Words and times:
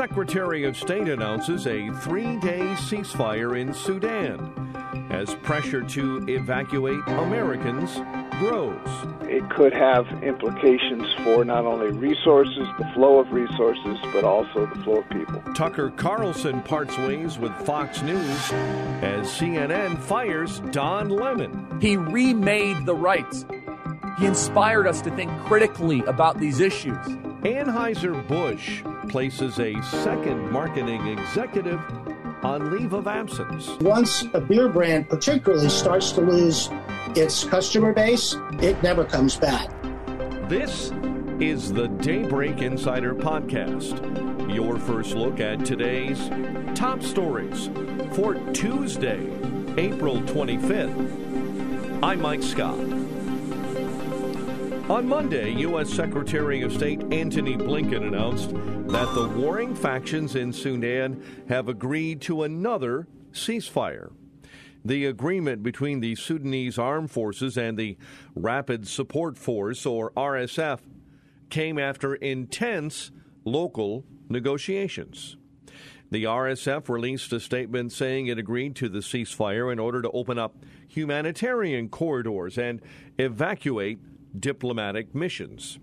Secretary 0.00 0.64
of 0.64 0.78
State 0.78 1.08
announces 1.08 1.66
a 1.66 1.90
three 2.00 2.38
day 2.38 2.60
ceasefire 2.78 3.60
in 3.60 3.74
Sudan 3.74 4.40
as 5.10 5.34
pressure 5.42 5.82
to 5.82 6.24
evacuate 6.26 7.02
Americans 7.06 7.96
grows. 8.38 8.80
It 9.28 9.46
could 9.50 9.74
have 9.74 10.06
implications 10.22 11.06
for 11.22 11.44
not 11.44 11.66
only 11.66 11.90
resources, 11.90 12.66
the 12.78 12.90
flow 12.94 13.18
of 13.18 13.30
resources, 13.30 13.98
but 14.10 14.24
also 14.24 14.64
the 14.64 14.82
flow 14.84 15.00
of 15.00 15.10
people. 15.10 15.42
Tucker 15.54 15.90
Carlson 15.90 16.62
parts 16.62 16.96
ways 16.96 17.38
with 17.38 17.52
Fox 17.66 18.00
News 18.00 18.52
as 19.02 19.26
CNN 19.26 19.98
fires 19.98 20.60
Don 20.70 21.10
Lemon. 21.10 21.78
He 21.78 21.98
remade 21.98 22.86
the 22.86 22.94
rights. 22.94 23.44
He 24.18 24.24
inspired 24.24 24.86
us 24.86 25.02
to 25.02 25.10
think 25.10 25.30
critically 25.44 26.00
about 26.04 26.40
these 26.40 26.58
issues. 26.60 26.96
Anheuser-Busch 27.42 28.82
places 29.08 29.58
a 29.58 29.80
second 29.82 30.50
marketing 30.50 31.06
executive 31.06 31.80
on 32.42 32.70
leave 32.70 32.92
of 32.92 33.06
absence. 33.06 33.68
Once 33.80 34.24
a 34.34 34.40
beer 34.40 34.68
brand 34.68 35.08
particularly 35.08 35.68
starts 35.68 36.12
to 36.12 36.20
lose 36.20 36.70
its 37.16 37.44
customer 37.44 37.92
base, 37.92 38.36
it 38.60 38.80
never 38.82 39.04
comes 39.04 39.36
back. 39.36 39.70
This 40.48 40.92
is 41.40 41.72
the 41.72 41.88
Daybreak 41.88 42.60
Insider 42.60 43.14
Podcast, 43.14 44.54
your 44.54 44.78
first 44.78 45.14
look 45.14 45.40
at 45.40 45.64
today's 45.64 46.28
top 46.74 47.02
stories 47.02 47.70
for 48.14 48.34
Tuesday, 48.52 49.20
April 49.76 50.20
25th. 50.22 52.02
I'm 52.02 52.20
Mike 52.20 52.42
Scott. 52.42 52.99
On 54.90 55.08
Monday, 55.08 55.52
U.S. 55.52 55.88
Secretary 55.88 56.62
of 56.62 56.72
State 56.72 57.00
Antony 57.12 57.56
Blinken 57.56 58.08
announced 58.08 58.50
that 58.88 59.14
the 59.14 59.28
warring 59.36 59.72
factions 59.72 60.34
in 60.34 60.52
Sudan 60.52 61.22
have 61.48 61.68
agreed 61.68 62.20
to 62.22 62.42
another 62.42 63.06
ceasefire. 63.30 64.10
The 64.84 65.06
agreement 65.06 65.62
between 65.62 66.00
the 66.00 66.16
Sudanese 66.16 66.76
armed 66.76 67.12
forces 67.12 67.56
and 67.56 67.78
the 67.78 67.98
Rapid 68.34 68.88
Support 68.88 69.38
Force, 69.38 69.86
or 69.86 70.10
RSF, 70.16 70.80
came 71.50 71.78
after 71.78 72.16
intense 72.16 73.12
local 73.44 74.04
negotiations. 74.28 75.36
The 76.10 76.24
RSF 76.24 76.88
released 76.88 77.32
a 77.32 77.38
statement 77.38 77.92
saying 77.92 78.26
it 78.26 78.40
agreed 78.40 78.74
to 78.74 78.88
the 78.88 78.98
ceasefire 78.98 79.72
in 79.72 79.78
order 79.78 80.02
to 80.02 80.10
open 80.10 80.36
up 80.36 80.56
humanitarian 80.88 81.88
corridors 81.90 82.58
and 82.58 82.82
evacuate 83.18 84.00
diplomatic 84.38 85.14
missions. 85.14 85.78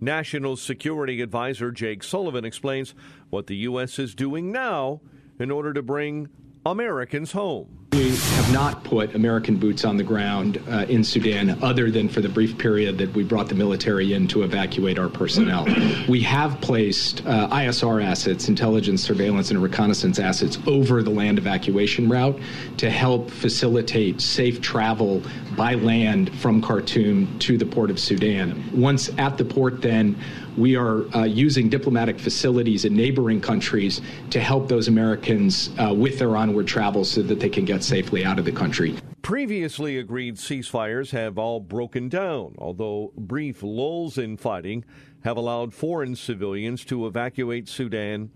National 0.00 0.56
Security 0.56 1.20
Advisor 1.22 1.70
Jake 1.70 2.02
Sullivan 2.02 2.44
explains 2.44 2.94
what 3.30 3.46
the 3.46 3.56
U.S. 3.56 3.98
is 3.98 4.14
doing 4.14 4.50
now 4.50 5.00
in 5.38 5.50
order 5.50 5.72
to 5.72 5.82
bring 5.82 6.28
Americans 6.66 7.32
home. 7.32 7.86
We 7.92 8.11
not 8.52 8.84
put 8.84 9.14
American 9.14 9.56
boots 9.56 9.84
on 9.84 9.96
the 9.96 10.04
ground 10.04 10.62
uh, 10.68 10.84
in 10.88 11.02
Sudan 11.02 11.58
other 11.62 11.90
than 11.90 12.08
for 12.08 12.20
the 12.20 12.28
brief 12.28 12.58
period 12.58 12.98
that 12.98 13.12
we 13.14 13.24
brought 13.24 13.48
the 13.48 13.54
military 13.54 14.12
in 14.12 14.28
to 14.28 14.42
evacuate 14.42 14.98
our 14.98 15.08
personnel. 15.08 15.64
We 16.08 16.20
have 16.20 16.60
placed 16.60 17.24
uh, 17.26 17.48
ISR 17.48 18.04
assets, 18.04 18.48
intelligence, 18.48 19.02
surveillance, 19.02 19.50
and 19.50 19.62
reconnaissance 19.62 20.18
assets 20.18 20.58
over 20.66 21.02
the 21.02 21.10
land 21.10 21.38
evacuation 21.38 22.08
route 22.08 22.38
to 22.76 22.90
help 22.90 23.30
facilitate 23.30 24.20
safe 24.20 24.60
travel 24.60 25.22
by 25.56 25.74
land 25.74 26.34
from 26.38 26.60
Khartoum 26.60 27.38
to 27.40 27.56
the 27.56 27.66
port 27.66 27.90
of 27.90 27.98
Sudan. 27.98 28.62
Once 28.78 29.10
at 29.18 29.38
the 29.38 29.44
port, 29.44 29.80
then 29.80 30.16
we 30.56 30.76
are 30.76 31.04
uh, 31.14 31.24
using 31.24 31.68
diplomatic 31.68 32.18
facilities 32.18 32.84
in 32.84 32.94
neighboring 32.94 33.40
countries 33.40 34.00
to 34.30 34.40
help 34.40 34.68
those 34.68 34.88
Americans 34.88 35.70
uh, 35.78 35.92
with 35.94 36.18
their 36.18 36.36
onward 36.36 36.66
travel 36.66 37.04
so 37.04 37.22
that 37.22 37.40
they 37.40 37.48
can 37.48 37.64
get 37.64 37.82
safely 37.82 38.24
out 38.24 38.38
of 38.38 38.44
the 38.44 38.52
country. 38.52 38.94
Previously 39.22 39.98
agreed 39.98 40.36
ceasefires 40.36 41.10
have 41.10 41.38
all 41.38 41.60
broken 41.60 42.08
down, 42.08 42.54
although 42.58 43.12
brief 43.16 43.62
lulls 43.62 44.18
in 44.18 44.36
fighting 44.36 44.84
have 45.24 45.36
allowed 45.36 45.72
foreign 45.72 46.16
civilians 46.16 46.84
to 46.84 47.06
evacuate 47.06 47.68
Sudan 47.68 48.30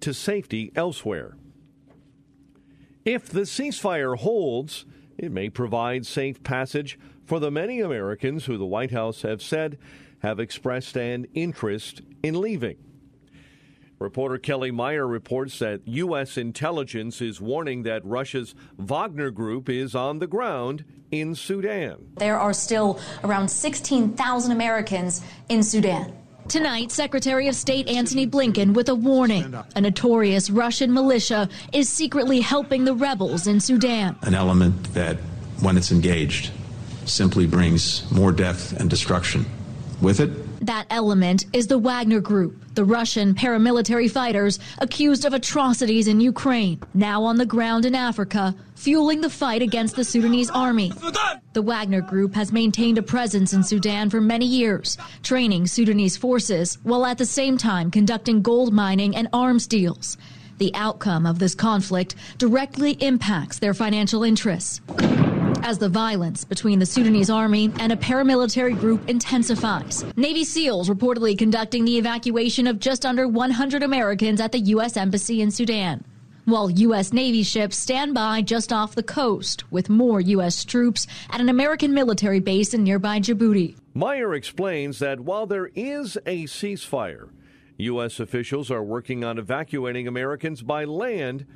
to 0.00 0.12
safety 0.12 0.72
elsewhere. 0.76 1.36
If 3.04 3.28
the 3.28 3.42
ceasefire 3.42 4.18
holds, 4.18 4.84
it 5.16 5.32
may 5.32 5.48
provide 5.48 6.04
safe 6.04 6.42
passage 6.42 6.98
for 7.24 7.40
the 7.40 7.50
many 7.50 7.80
Americans 7.80 8.44
who 8.44 8.58
the 8.58 8.66
White 8.66 8.90
House 8.90 9.22
have 9.22 9.40
said 9.40 9.78
have 10.26 10.40
expressed 10.40 10.96
an 10.96 11.24
interest 11.34 12.02
in 12.24 12.40
leaving. 12.40 12.76
Reporter 14.00 14.38
Kelly 14.38 14.72
Meyer 14.72 15.06
reports 15.06 15.60
that 15.60 15.86
U.S. 15.86 16.36
intelligence 16.36 17.22
is 17.22 17.40
warning 17.40 17.84
that 17.84 18.04
Russia's 18.04 18.54
Wagner 18.76 19.30
Group 19.30 19.68
is 19.68 19.94
on 19.94 20.18
the 20.18 20.26
ground 20.26 20.84
in 21.12 21.36
Sudan. 21.36 22.08
There 22.16 22.38
are 22.38 22.52
still 22.52 22.98
around 23.22 23.48
16,000 23.48 24.50
Americans 24.50 25.22
in 25.48 25.62
Sudan. 25.62 26.12
Tonight, 26.48 26.90
Secretary 26.90 27.46
of 27.46 27.54
State 27.54 27.88
Antony 27.88 28.26
Blinken 28.26 28.74
with 28.74 28.88
a 28.88 28.94
warning. 28.96 29.54
A 29.76 29.80
notorious 29.80 30.50
Russian 30.50 30.92
militia 30.92 31.48
is 31.72 31.88
secretly 31.88 32.40
helping 32.40 32.84
the 32.84 32.94
rebels 32.94 33.46
in 33.46 33.60
Sudan. 33.60 34.16
An 34.22 34.34
element 34.34 34.92
that, 34.92 35.18
when 35.60 35.76
it's 35.76 35.92
engaged, 35.92 36.50
simply 37.04 37.46
brings 37.46 38.10
more 38.10 38.32
death 38.32 38.72
and 38.78 38.90
destruction 38.90 39.46
with 40.00 40.20
it. 40.20 40.30
That 40.64 40.86
element 40.90 41.46
is 41.52 41.66
the 41.66 41.78
Wagner 41.78 42.20
Group, 42.20 42.74
the 42.74 42.84
Russian 42.84 43.34
paramilitary 43.34 44.10
fighters 44.10 44.58
accused 44.78 45.24
of 45.24 45.32
atrocities 45.32 46.08
in 46.08 46.20
Ukraine, 46.20 46.80
now 46.94 47.22
on 47.24 47.36
the 47.36 47.46
ground 47.46 47.84
in 47.84 47.94
Africa, 47.94 48.54
fueling 48.74 49.20
the 49.20 49.30
fight 49.30 49.62
against 49.62 49.96
the 49.96 50.04
Sudanese 50.04 50.50
army. 50.50 50.92
The 51.52 51.62
Wagner 51.62 52.00
Group 52.00 52.34
has 52.34 52.52
maintained 52.52 52.98
a 52.98 53.02
presence 53.02 53.52
in 53.52 53.62
Sudan 53.62 54.10
for 54.10 54.20
many 54.20 54.46
years, 54.46 54.98
training 55.22 55.66
Sudanese 55.66 56.16
forces 56.16 56.78
while 56.82 57.06
at 57.06 57.18
the 57.18 57.26
same 57.26 57.56
time 57.56 57.90
conducting 57.90 58.42
gold 58.42 58.72
mining 58.72 59.16
and 59.16 59.28
arms 59.32 59.66
deals. 59.66 60.16
The 60.58 60.74
outcome 60.74 61.26
of 61.26 61.38
this 61.38 61.54
conflict 61.54 62.14
directly 62.38 62.92
impacts 62.92 63.58
their 63.58 63.74
financial 63.74 64.22
interests 64.22 64.80
as 65.62 65.78
the 65.78 65.88
violence 65.88 66.44
between 66.44 66.78
the 66.78 66.86
Sudanese 66.86 67.30
army 67.30 67.72
and 67.78 67.92
a 67.92 67.96
paramilitary 67.96 68.78
group 68.78 69.08
intensifies. 69.08 70.04
Navy 70.16 70.44
SEALs 70.44 70.88
reportedly 70.88 71.36
conducting 71.36 71.84
the 71.84 71.98
evacuation 71.98 72.66
of 72.66 72.78
just 72.78 73.06
under 73.06 73.28
100 73.28 73.82
Americans 73.82 74.40
at 74.40 74.52
the 74.52 74.58
U.S. 74.58 74.96
Embassy 74.96 75.40
in 75.40 75.50
Sudan. 75.50 76.04
While 76.44 76.70
U.S. 76.70 77.12
Navy 77.12 77.42
ships 77.42 77.76
stand 77.76 78.14
by 78.14 78.40
just 78.40 78.72
off 78.72 78.94
the 78.94 79.02
coast 79.02 79.70
with 79.72 79.88
more 79.88 80.20
U.S. 80.20 80.64
troops 80.64 81.06
at 81.30 81.40
an 81.40 81.48
American 81.48 81.92
military 81.92 82.38
base 82.38 82.72
in 82.72 82.84
nearby 82.84 83.18
Djibouti. 83.18 83.76
Meyer 83.94 84.34
explains 84.34 85.00
that 85.00 85.20
while 85.20 85.46
there 85.46 85.70
is 85.74 86.16
a 86.24 86.44
ceasefire, 86.44 87.30
U.S. 87.78 88.20
officials 88.20 88.70
are 88.70 88.82
working 88.82 89.24
on 89.24 89.38
evacuating 89.38 90.06
Americans 90.06 90.62
by 90.62 90.84
land 90.84 91.46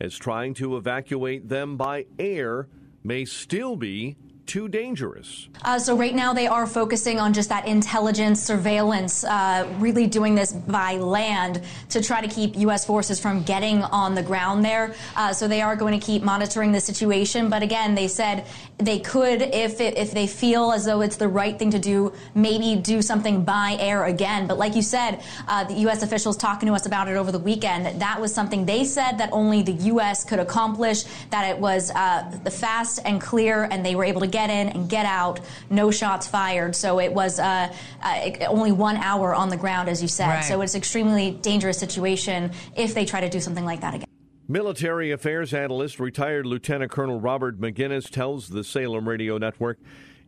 as 0.00 0.16
trying 0.16 0.54
to 0.54 0.76
evacuate 0.76 1.48
them 1.48 1.76
by 1.76 2.06
air 2.18 2.68
may 3.02 3.24
still 3.24 3.76
be 3.76 4.16
too 4.50 4.66
dangerous. 4.66 5.48
Uh, 5.62 5.78
so 5.78 5.96
right 5.96 6.12
now 6.12 6.32
they 6.32 6.48
are 6.48 6.66
focusing 6.66 7.20
on 7.20 7.32
just 7.32 7.48
that 7.50 7.68
intelligence 7.68 8.42
surveillance, 8.42 9.22
uh, 9.22 9.64
really 9.78 10.08
doing 10.08 10.34
this 10.34 10.52
by 10.52 10.96
land 10.96 11.62
to 11.88 12.02
try 12.02 12.20
to 12.20 12.26
keep 12.26 12.56
U.S. 12.56 12.84
forces 12.84 13.20
from 13.20 13.44
getting 13.44 13.84
on 13.84 14.16
the 14.16 14.24
ground 14.24 14.64
there. 14.64 14.92
Uh, 15.14 15.32
so 15.32 15.46
they 15.46 15.62
are 15.62 15.76
going 15.76 15.98
to 15.98 16.04
keep 16.04 16.24
monitoring 16.24 16.72
the 16.72 16.80
situation. 16.80 17.48
But 17.48 17.62
again, 17.62 17.94
they 17.94 18.08
said 18.08 18.44
they 18.78 18.98
could, 18.98 19.40
if 19.42 19.80
it, 19.80 19.96
if 19.96 20.10
they 20.10 20.26
feel 20.26 20.72
as 20.72 20.84
though 20.84 21.00
it's 21.00 21.16
the 21.16 21.28
right 21.28 21.56
thing 21.56 21.70
to 21.70 21.78
do, 21.78 22.12
maybe 22.34 22.74
do 22.74 23.02
something 23.02 23.44
by 23.44 23.76
air 23.78 24.06
again. 24.06 24.48
But 24.48 24.58
like 24.58 24.74
you 24.74 24.82
said, 24.82 25.22
uh, 25.46 25.62
the 25.62 25.74
U.S. 25.86 26.02
officials 26.02 26.36
talking 26.36 26.66
to 26.66 26.74
us 26.74 26.86
about 26.86 27.06
it 27.06 27.14
over 27.14 27.30
the 27.30 27.38
weekend, 27.38 28.00
that 28.00 28.20
was 28.20 28.34
something 28.34 28.66
they 28.66 28.82
said 28.82 29.12
that 29.18 29.28
only 29.30 29.62
the 29.62 29.78
U.S. 29.94 30.24
could 30.24 30.40
accomplish. 30.40 31.04
That 31.30 31.48
it 31.48 31.56
was 31.56 31.92
uh, 31.92 32.36
the 32.42 32.50
fast 32.50 32.98
and 33.04 33.20
clear, 33.20 33.68
and 33.70 33.86
they 33.86 33.94
were 33.94 34.02
able 34.02 34.22
to 34.22 34.26
get 34.26 34.39
get 34.40 34.50
in 34.50 34.68
and 34.68 34.88
get 34.88 35.06
out, 35.06 35.40
no 35.68 35.90
shots 35.90 36.26
fired. 36.26 36.74
So 36.74 36.98
it 37.00 37.12
was 37.12 37.38
uh, 37.38 37.72
uh, 38.02 38.30
only 38.48 38.72
one 38.72 38.96
hour 38.96 39.34
on 39.34 39.48
the 39.48 39.56
ground, 39.56 39.88
as 39.88 40.00
you 40.00 40.08
said. 40.08 40.28
Right. 40.28 40.44
So 40.44 40.60
it's 40.62 40.74
extremely 40.74 41.32
dangerous 41.32 41.78
situation 41.78 42.52
if 42.76 42.94
they 42.94 43.04
try 43.04 43.20
to 43.20 43.28
do 43.28 43.40
something 43.40 43.64
like 43.64 43.80
that 43.80 43.94
again. 43.94 44.06
Military 44.48 45.12
affairs 45.12 45.54
analyst, 45.54 46.00
retired 46.00 46.44
Lieutenant 46.44 46.90
Colonel 46.90 47.20
Robert 47.20 47.60
Maginnis, 47.60 48.10
tells 48.10 48.48
the 48.48 48.64
Salem 48.64 49.08
Radio 49.08 49.38
Network 49.38 49.78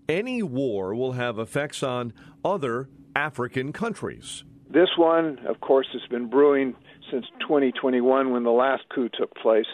any 0.09 0.43
war 0.43 0.95
will 0.95 1.13
have 1.13 1.39
effects 1.39 1.83
on 1.83 2.13
other 2.45 2.89
African 3.17 3.73
countries. 3.73 4.45
This 4.71 4.91
one, 4.97 5.39
of 5.47 5.61
course, 5.61 5.89
has 5.93 6.03
been 6.09 6.29
brewing 6.29 6.75
since 7.11 7.27
2021 7.41 8.31
when 8.31 8.45
the 8.45 8.51
last 8.51 8.85
coup 8.95 9.09
took 9.09 9.35
place, 9.35 9.67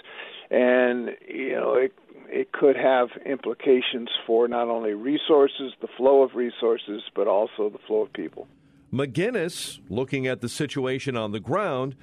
and 0.51 1.11
you 1.29 1.53
know 1.53 1.75
it 1.75 1.93
it 2.29 2.53
could 2.53 2.77
have 2.77 3.09
implications 3.25 4.09
for 4.27 4.49
not 4.49 4.69
only 4.69 4.95
resources, 4.95 5.73
the 5.81 5.89
flow 5.97 6.23
of 6.23 6.35
resources, 6.35 7.03
but 7.15 7.27
also 7.27 7.71
the 7.71 7.79
flow 7.87 8.03
of 8.03 8.13
people. 8.13 8.47
Maginnis, 8.93 9.81
looking 9.89 10.27
at 10.27 10.41
the 10.41 10.49
situation 10.49 11.17
on 11.17 11.33
the 11.33 11.41
ground, 11.41 11.95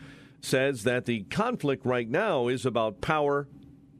says 0.41 0.83
that 0.83 1.05
the 1.05 1.23
conflict 1.23 1.85
right 1.85 2.09
now 2.09 2.47
is 2.47 2.65
about 2.65 3.01
power 3.01 3.47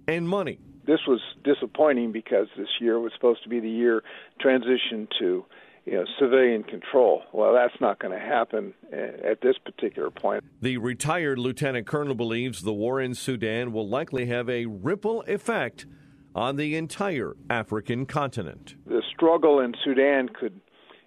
and 0.08 0.30
money. 0.30 0.60
This 0.86 1.00
was 1.08 1.20
disappointing 1.44 2.12
because 2.12 2.48
this 2.56 2.68
year 2.80 3.00
was 3.00 3.12
supposed 3.14 3.42
to 3.44 3.50
be 3.50 3.60
the 3.60 3.70
year 3.70 4.04
transition 4.40 5.08
to 5.20 5.46
you 5.86 5.94
know, 5.94 6.06
civilian 6.20 6.64
control. 6.64 7.24
Well, 7.32 7.54
that's 7.54 7.80
not 7.80 8.00
going 8.00 8.14
to 8.14 8.24
happen 8.24 8.74
eh, 8.92 9.32
at 9.32 9.42
this 9.42 9.56
particular 9.64 10.10
point. 10.10 10.44
The 10.62 10.78
retired 10.78 11.38
lieutenant 11.38 11.86
colonel 11.86 12.16
believes 12.16 12.64
the 12.64 12.74
war 12.74 13.00
in 13.00 13.14
Sudan 13.14 13.72
will 13.72 13.88
likely 13.88 14.26
have 14.28 14.50
a 14.50 14.66
ripple 14.66 15.22
effect 15.28 15.86
on 16.36 16.58
the 16.58 16.76
entire 16.76 17.36
African 17.50 18.06
continent. 18.06 18.76
The 18.86 19.02
struggle 19.16 19.62
in 19.62 19.74
Sudan 19.84 20.30
could 20.30 20.60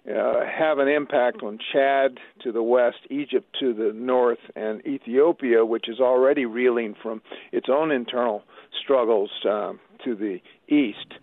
uh, 0.09 0.39
have 0.45 0.79
an 0.79 0.87
impact 0.87 1.43
on 1.43 1.59
Chad 1.71 2.17
to 2.41 2.51
the 2.51 2.63
west, 2.63 2.97
Egypt 3.11 3.55
to 3.59 3.73
the 3.73 3.91
north, 3.93 4.39
and 4.55 4.85
Ethiopia, 4.87 5.63
which 5.63 5.87
is 5.87 5.99
already 5.99 6.45
reeling 6.45 6.95
from 7.01 7.21
its 7.51 7.67
own 7.69 7.91
internal 7.91 8.43
struggles 8.81 9.29
uh, 9.47 9.73
to 10.03 10.15
the 10.15 10.39
east. 10.67 11.13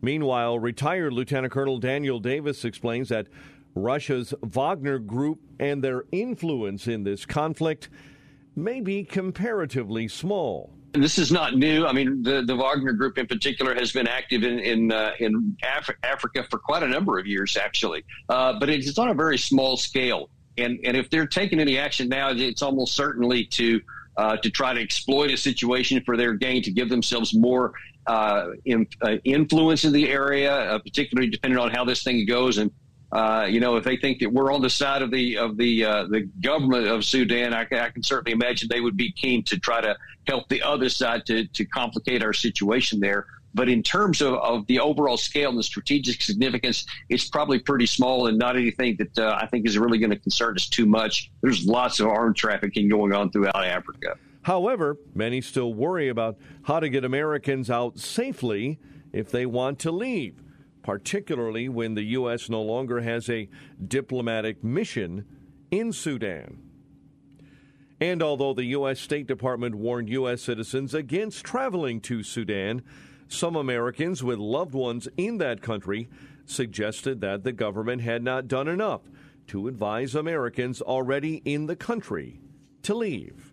Meanwhile, 0.00 0.58
retired 0.58 1.12
Lieutenant 1.12 1.52
Colonel 1.52 1.78
Daniel 1.78 2.18
Davis 2.18 2.64
explains 2.64 3.10
that 3.10 3.26
Russia's 3.74 4.32
Wagner 4.42 4.98
Group 4.98 5.40
and 5.58 5.84
their 5.84 6.04
influence 6.10 6.88
in 6.88 7.04
this 7.04 7.26
conflict 7.26 7.90
may 8.56 8.80
be 8.80 9.04
comparatively 9.04 10.08
small. 10.08 10.72
This 10.92 11.18
is 11.18 11.30
not 11.30 11.56
new. 11.56 11.86
I 11.86 11.92
mean, 11.92 12.22
the, 12.22 12.42
the 12.42 12.56
Wagner 12.56 12.92
Group 12.92 13.16
in 13.18 13.26
particular 13.26 13.74
has 13.74 13.92
been 13.92 14.08
active 14.08 14.42
in 14.42 14.58
in, 14.58 14.92
uh, 14.92 15.12
in 15.20 15.56
Af- 15.62 15.90
Africa 16.02 16.44
for 16.50 16.58
quite 16.58 16.82
a 16.82 16.88
number 16.88 17.18
of 17.18 17.26
years, 17.26 17.56
actually. 17.56 18.04
Uh, 18.28 18.58
but 18.58 18.68
it's 18.68 18.98
on 18.98 19.08
a 19.08 19.14
very 19.14 19.38
small 19.38 19.76
scale. 19.76 20.30
And 20.58 20.80
and 20.84 20.96
if 20.96 21.08
they're 21.10 21.26
taking 21.26 21.60
any 21.60 21.78
action 21.78 22.08
now, 22.08 22.30
it's 22.30 22.62
almost 22.62 22.96
certainly 22.96 23.44
to 23.46 23.80
uh, 24.16 24.36
to 24.38 24.50
try 24.50 24.74
to 24.74 24.80
exploit 24.80 25.30
a 25.30 25.36
situation 25.36 26.02
for 26.04 26.16
their 26.16 26.34
gain, 26.34 26.62
to 26.62 26.70
give 26.70 26.88
themselves 26.88 27.34
more 27.34 27.72
uh, 28.06 28.48
in, 28.64 28.86
uh, 29.02 29.16
influence 29.24 29.84
in 29.84 29.92
the 29.92 30.08
area, 30.08 30.52
uh, 30.52 30.78
particularly 30.78 31.30
depending 31.30 31.58
on 31.58 31.70
how 31.70 31.84
this 31.84 32.02
thing 32.02 32.26
goes. 32.26 32.58
And 32.58 32.70
uh, 33.12 33.46
you 33.48 33.58
know, 33.58 33.76
if 33.76 33.84
they 33.84 33.96
think 33.96 34.20
that 34.20 34.32
we're 34.32 34.52
on 34.52 34.62
the 34.62 34.70
side 34.70 35.02
of 35.02 35.10
the 35.10 35.36
of 35.36 35.56
the 35.56 35.84
uh, 35.84 36.04
the 36.04 36.28
government 36.40 36.86
of 36.86 37.04
Sudan, 37.04 37.52
I, 37.52 37.62
I, 37.62 37.90
can 37.90 38.02
certainly 38.04 38.32
imagine 38.32 38.68
they 38.70 38.80
would 38.80 38.96
be 38.96 39.10
keen 39.10 39.42
to 39.44 39.58
try 39.58 39.80
to 39.80 39.96
help 40.28 40.48
the 40.48 40.62
other 40.62 40.88
side 40.88 41.26
to 41.26 41.46
to 41.46 41.64
complicate 41.64 42.22
our 42.22 42.32
situation 42.32 43.00
there. 43.00 43.26
But 43.52 43.68
in 43.68 43.82
terms 43.82 44.20
of, 44.20 44.34
of 44.34 44.64
the 44.68 44.78
overall 44.78 45.16
scale 45.16 45.50
and 45.50 45.58
the 45.58 45.64
strategic 45.64 46.22
significance, 46.22 46.86
it's 47.08 47.28
probably 47.28 47.58
pretty 47.58 47.86
small 47.86 48.28
and 48.28 48.38
not 48.38 48.54
anything 48.54 48.96
that 48.98 49.18
uh, 49.18 49.36
I 49.40 49.46
think 49.46 49.66
is 49.66 49.76
really 49.76 49.98
going 49.98 50.10
to 50.10 50.18
concern 50.18 50.54
us 50.54 50.68
too 50.68 50.86
much. 50.86 51.32
There's 51.42 51.66
lots 51.66 51.98
of 51.98 52.06
armed 52.06 52.36
trafficking 52.36 52.88
going 52.88 53.12
on 53.12 53.32
throughout 53.32 53.64
Africa. 53.64 54.14
However, 54.42 54.98
many 55.16 55.40
still 55.40 55.74
worry 55.74 56.08
about 56.08 56.38
how 56.62 56.78
to 56.78 56.88
get 56.88 57.04
Americans 57.04 57.70
out 57.70 57.98
safely 57.98 58.78
if 59.12 59.32
they 59.32 59.46
want 59.46 59.80
to 59.80 59.90
leave 59.90 60.40
particularly 60.82 61.68
when 61.68 61.94
the 61.94 62.02
U.S. 62.02 62.48
no 62.48 62.62
longer 62.62 63.00
has 63.00 63.28
a 63.28 63.48
diplomatic 63.86 64.64
mission 64.64 65.24
in 65.70 65.92
Sudan. 65.92 66.62
And 68.00 68.22
although 68.22 68.54
the 68.54 68.64
U.S. 68.64 68.98
State 68.98 69.26
Department 69.26 69.74
warned 69.74 70.08
U.S. 70.08 70.42
citizens 70.42 70.94
against 70.94 71.44
traveling 71.44 72.00
to 72.02 72.22
Sudan, 72.22 72.82
some 73.28 73.56
Americans 73.56 74.24
with 74.24 74.38
loved 74.38 74.74
ones 74.74 75.06
in 75.16 75.38
that 75.38 75.60
country 75.60 76.08
suggested 76.46 77.20
that 77.20 77.44
the 77.44 77.52
government 77.52 78.02
had 78.02 78.22
not 78.22 78.48
done 78.48 78.68
enough 78.68 79.02
to 79.48 79.68
advise 79.68 80.14
Americans 80.14 80.80
already 80.80 81.42
in 81.44 81.66
the 81.66 81.76
country 81.76 82.40
to 82.82 82.94
leave. 82.94 83.49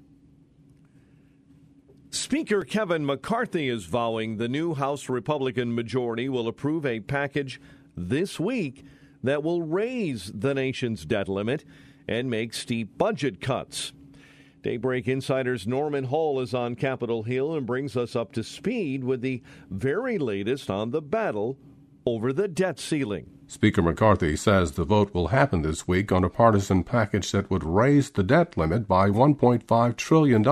Speaker 2.09 2.63
Kevin 2.63 3.05
McCarthy 3.05 3.67
is 3.67 3.83
vowing 3.83 4.37
the 4.37 4.47
new 4.47 4.73
House 4.73 5.09
Republican 5.09 5.75
majority 5.75 6.29
will 6.29 6.47
approve 6.47 6.85
a 6.85 7.01
package 7.01 7.59
this 7.97 8.39
week 8.39 8.85
that 9.23 9.43
will 9.43 9.61
raise 9.61 10.31
the 10.33 10.53
nation's 10.53 11.05
debt 11.05 11.27
limit 11.27 11.65
and 12.07 12.29
make 12.29 12.53
steep 12.53 12.97
budget 12.97 13.41
cuts. 13.41 13.91
Daybreak 14.63 15.07
Insider's 15.07 15.67
Norman 15.67 16.05
Hall 16.05 16.39
is 16.39 16.53
on 16.53 16.75
Capitol 16.75 17.23
Hill 17.23 17.53
and 17.53 17.67
brings 17.67 17.97
us 17.97 18.15
up 18.15 18.31
to 18.33 18.43
speed 18.43 19.03
with 19.03 19.21
the 19.21 19.43
very 19.69 20.17
latest 20.17 20.69
on 20.69 20.91
the 20.91 21.01
battle 21.01 21.57
over 22.05 22.31
the 22.31 22.47
debt 22.47 22.79
ceiling. 22.79 23.29
Speaker 23.47 23.81
McCarthy 23.81 24.37
says 24.37 24.71
the 24.73 24.85
vote 24.85 25.13
will 25.13 25.27
happen 25.27 25.61
this 25.61 25.87
week 25.87 26.11
on 26.11 26.23
a 26.23 26.29
partisan 26.29 26.83
package 26.83 27.31
that 27.33 27.49
would 27.49 27.63
raise 27.63 28.11
the 28.11 28.23
debt 28.23 28.55
limit 28.55 28.87
by 28.87 29.09
$1.5 29.09 29.95
trillion 29.97 30.43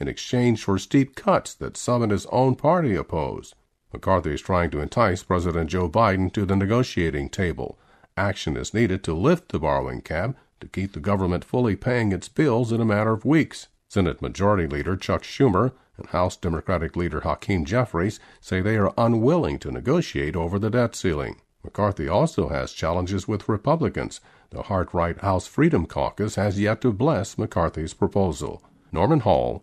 in 0.00 0.08
exchange 0.08 0.62
for 0.62 0.78
steep 0.78 1.16
cuts 1.16 1.54
that 1.54 1.76
some 1.76 2.02
in 2.02 2.10
his 2.10 2.26
own 2.26 2.54
party 2.54 2.94
oppose. 2.94 3.54
McCarthy 3.92 4.34
is 4.34 4.40
trying 4.40 4.70
to 4.70 4.80
entice 4.80 5.22
President 5.22 5.70
Joe 5.70 5.88
Biden 5.88 6.32
to 6.34 6.44
the 6.44 6.56
negotiating 6.56 7.30
table. 7.30 7.78
Action 8.16 8.56
is 8.56 8.74
needed 8.74 9.02
to 9.04 9.14
lift 9.14 9.50
the 9.50 9.58
borrowing 9.58 10.00
cap 10.00 10.36
to 10.60 10.68
keep 10.68 10.92
the 10.92 11.00
government 11.00 11.44
fully 11.44 11.74
paying 11.74 12.12
its 12.12 12.28
bills 12.28 12.70
in 12.72 12.80
a 12.80 12.84
matter 12.84 13.12
of 13.12 13.24
weeks. 13.24 13.68
Senate 13.88 14.20
Majority 14.20 14.66
Leader 14.66 14.96
Chuck 14.96 15.22
Schumer 15.22 15.72
and 15.96 16.06
House 16.08 16.36
Democratic 16.36 16.94
Leader 16.94 17.20
Hakeem 17.20 17.64
Jeffries 17.64 18.20
say 18.40 18.60
they 18.60 18.76
are 18.76 18.92
unwilling 18.98 19.58
to 19.60 19.72
negotiate 19.72 20.36
over 20.36 20.58
the 20.58 20.70
debt 20.70 20.94
ceiling. 20.94 21.40
McCarthy 21.64 22.08
also 22.08 22.48
has 22.48 22.72
challenges 22.72 23.26
with 23.26 23.48
Republicans. 23.48 24.20
The 24.50 24.62
Hart 24.62 24.94
Right 24.94 25.18
House 25.18 25.46
Freedom 25.46 25.86
Caucus 25.86 26.36
has 26.36 26.60
yet 26.60 26.80
to 26.82 26.92
bless 26.92 27.36
McCarthy's 27.36 27.94
proposal. 27.94 28.62
Norman 28.92 29.20
Hall, 29.20 29.62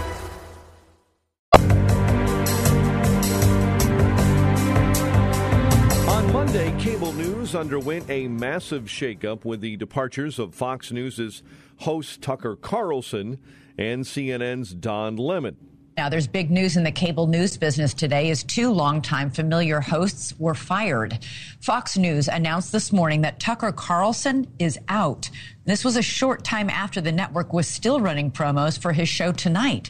Underwent 7.55 8.09
a 8.09 8.27
massive 8.27 8.83
shakeup 8.85 9.45
with 9.45 9.61
the 9.61 9.77
departures 9.77 10.39
of 10.39 10.53
Fox 10.53 10.91
News' 10.91 11.43
host 11.77 12.21
Tucker 12.21 12.55
Carlson 12.55 13.39
and 13.77 14.03
CNN's 14.03 14.73
Don 14.73 15.15
Lemon. 15.15 15.57
Now, 15.97 16.07
there's 16.07 16.27
big 16.27 16.49
news 16.49 16.77
in 16.77 16.83
the 16.83 16.91
cable 16.91 17.27
news 17.27 17.57
business 17.57 17.93
today 17.93 18.29
as 18.29 18.43
two 18.43 18.71
longtime 18.71 19.29
familiar 19.29 19.81
hosts 19.81 20.33
were 20.39 20.55
fired. 20.55 21.19
Fox 21.59 21.97
News 21.97 22.29
announced 22.29 22.71
this 22.71 22.93
morning 22.93 23.21
that 23.21 23.39
Tucker 23.39 23.73
Carlson 23.73 24.47
is 24.57 24.79
out. 24.87 25.29
This 25.65 25.83
was 25.83 25.97
a 25.97 26.01
short 26.01 26.43
time 26.45 26.69
after 26.69 27.01
the 27.01 27.11
network 27.11 27.53
was 27.53 27.67
still 27.67 27.99
running 27.99 28.31
promos 28.31 28.79
for 28.79 28.93
his 28.93 29.09
show 29.09 29.31
tonight. 29.31 29.89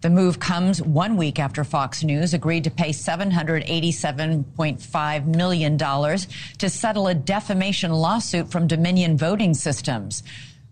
The 0.00 0.08
move 0.08 0.40
comes 0.40 0.80
one 0.80 1.18
week 1.18 1.38
after 1.38 1.62
Fox 1.62 2.02
News 2.02 2.32
agreed 2.32 2.64
to 2.64 2.70
pay 2.70 2.88
$787.5 2.88 5.26
million 5.26 5.76
to 5.76 6.70
settle 6.70 7.08
a 7.08 7.14
defamation 7.14 7.92
lawsuit 7.92 8.50
from 8.50 8.66
Dominion 8.66 9.18
Voting 9.18 9.52
Systems. 9.52 10.22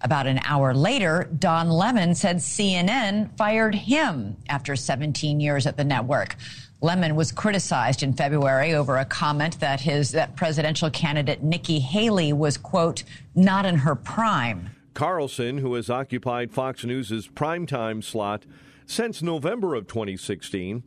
About 0.00 0.26
an 0.26 0.40
hour 0.44 0.72
later, 0.72 1.28
Don 1.38 1.68
Lemon 1.68 2.14
said 2.14 2.36
CNN 2.36 3.36
fired 3.36 3.74
him 3.74 4.38
after 4.48 4.74
17 4.74 5.40
years 5.40 5.66
at 5.66 5.76
the 5.76 5.84
network. 5.84 6.36
Lemon 6.80 7.14
was 7.14 7.30
criticized 7.30 8.02
in 8.02 8.14
February 8.14 8.72
over 8.72 8.96
a 8.96 9.04
comment 9.04 9.60
that 9.60 9.80
his 9.80 10.12
that 10.12 10.36
presidential 10.36 10.88
candidate 10.88 11.42
Nikki 11.42 11.80
Haley 11.80 12.32
was 12.32 12.56
quote 12.56 13.04
not 13.34 13.66
in 13.66 13.76
her 13.76 13.94
prime. 13.94 14.70
Carlson, 14.94 15.58
who 15.58 15.74
has 15.74 15.90
occupied 15.90 16.50
Fox 16.50 16.82
News' 16.84 17.28
primetime 17.28 18.02
slot 18.02 18.46
since 18.88 19.22
November 19.22 19.74
of 19.74 19.86
2016, 19.86 20.82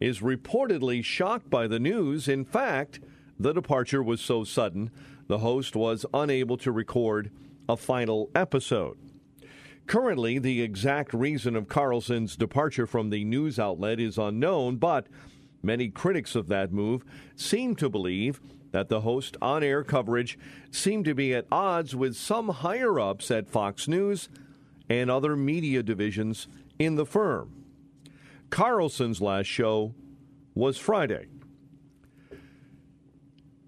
is 0.00 0.20
reportedly 0.20 1.04
shocked 1.04 1.50
by 1.50 1.66
the 1.66 1.78
news. 1.78 2.28
In 2.28 2.46
fact, 2.46 2.98
the 3.38 3.52
departure 3.52 4.02
was 4.02 4.22
so 4.22 4.42
sudden, 4.42 4.90
the 5.28 5.38
host 5.38 5.76
was 5.76 6.06
unable 6.14 6.56
to 6.56 6.72
record 6.72 7.30
a 7.68 7.76
final 7.76 8.30
episode. 8.34 8.96
Currently, 9.86 10.38
the 10.38 10.62
exact 10.62 11.12
reason 11.12 11.54
of 11.56 11.68
Carlson's 11.68 12.36
departure 12.36 12.86
from 12.86 13.10
the 13.10 13.24
news 13.24 13.58
outlet 13.58 14.00
is 14.00 14.16
unknown, 14.16 14.76
but 14.76 15.06
many 15.62 15.90
critics 15.90 16.34
of 16.34 16.48
that 16.48 16.72
move 16.72 17.04
seem 17.36 17.76
to 17.76 17.90
believe 17.90 18.40
that 18.72 18.88
the 18.88 19.02
host 19.02 19.36
on 19.42 19.62
air 19.62 19.84
coverage 19.84 20.38
seemed 20.70 21.04
to 21.04 21.14
be 21.14 21.34
at 21.34 21.46
odds 21.52 21.94
with 21.94 22.16
some 22.16 22.48
higher 22.48 22.98
ups 22.98 23.30
at 23.30 23.46
Fox 23.46 23.86
News 23.86 24.30
and 24.88 25.10
other 25.10 25.36
media 25.36 25.82
divisions 25.82 26.48
in 26.78 26.96
the 26.96 27.06
firm. 27.06 27.64
Carlson's 28.50 29.20
last 29.20 29.46
show 29.46 29.94
was 30.54 30.78
Friday. 30.78 31.26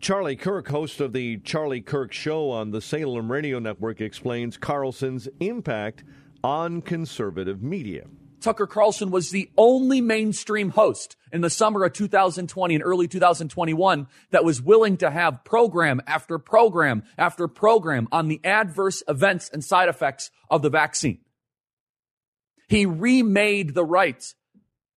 Charlie 0.00 0.36
Kirk, 0.36 0.68
host 0.68 1.00
of 1.00 1.12
the 1.12 1.38
Charlie 1.38 1.80
Kirk 1.80 2.12
Show 2.12 2.50
on 2.50 2.70
the 2.70 2.80
Salem 2.80 3.32
Radio 3.32 3.58
Network, 3.58 4.00
explains 4.00 4.56
Carlson's 4.56 5.28
impact 5.40 6.04
on 6.44 6.82
conservative 6.82 7.62
media. 7.62 8.06
Tucker 8.40 8.68
Carlson 8.68 9.10
was 9.10 9.30
the 9.30 9.50
only 9.56 10.00
mainstream 10.00 10.70
host 10.70 11.16
in 11.32 11.40
the 11.40 11.50
summer 11.50 11.84
of 11.84 11.92
2020 11.92 12.76
and 12.76 12.84
early 12.84 13.08
2021 13.08 14.06
that 14.30 14.44
was 14.44 14.62
willing 14.62 14.96
to 14.98 15.10
have 15.10 15.42
program 15.42 16.00
after 16.06 16.38
program 16.38 17.02
after 17.18 17.48
program 17.48 18.06
on 18.12 18.28
the 18.28 18.40
adverse 18.44 19.02
events 19.08 19.50
and 19.52 19.64
side 19.64 19.88
effects 19.88 20.30
of 20.48 20.62
the 20.62 20.70
vaccine. 20.70 21.18
He 22.68 22.86
remade 22.86 23.74
the 23.74 23.84
right. 23.84 24.22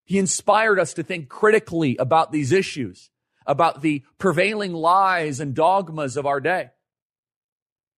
He 0.03 0.17
inspired 0.17 0.79
us 0.79 0.93
to 0.95 1.03
think 1.03 1.29
critically 1.29 1.97
about 1.97 2.31
these 2.31 2.51
issues 2.51 3.09
about 3.45 3.81
the 3.81 4.03
prevailing 4.17 4.73
lies 4.73 5.39
and 5.39 5.53
dogmas 5.53 6.17
of 6.17 6.25
our 6.25 6.39
day, 6.39 6.69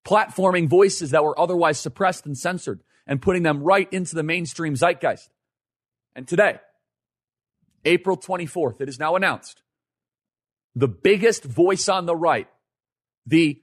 platforming 0.04 0.68
voices 0.68 1.10
that 1.10 1.24
were 1.24 1.38
otherwise 1.38 1.78
suppressed 1.78 2.26
and 2.26 2.36
censored 2.36 2.80
and 3.06 3.20
putting 3.20 3.42
them 3.42 3.62
right 3.62 3.92
into 3.92 4.14
the 4.14 4.22
mainstream 4.22 4.74
zeitgeist. 4.74 5.28
And 6.16 6.26
today, 6.26 6.58
April 7.84 8.16
24th, 8.16 8.80
it 8.80 8.88
is 8.88 8.98
now 8.98 9.16
announced 9.16 9.62
the 10.74 10.88
biggest 10.88 11.44
voice 11.44 11.88
on 11.88 12.06
the 12.06 12.16
right, 12.16 12.48
the 13.26 13.62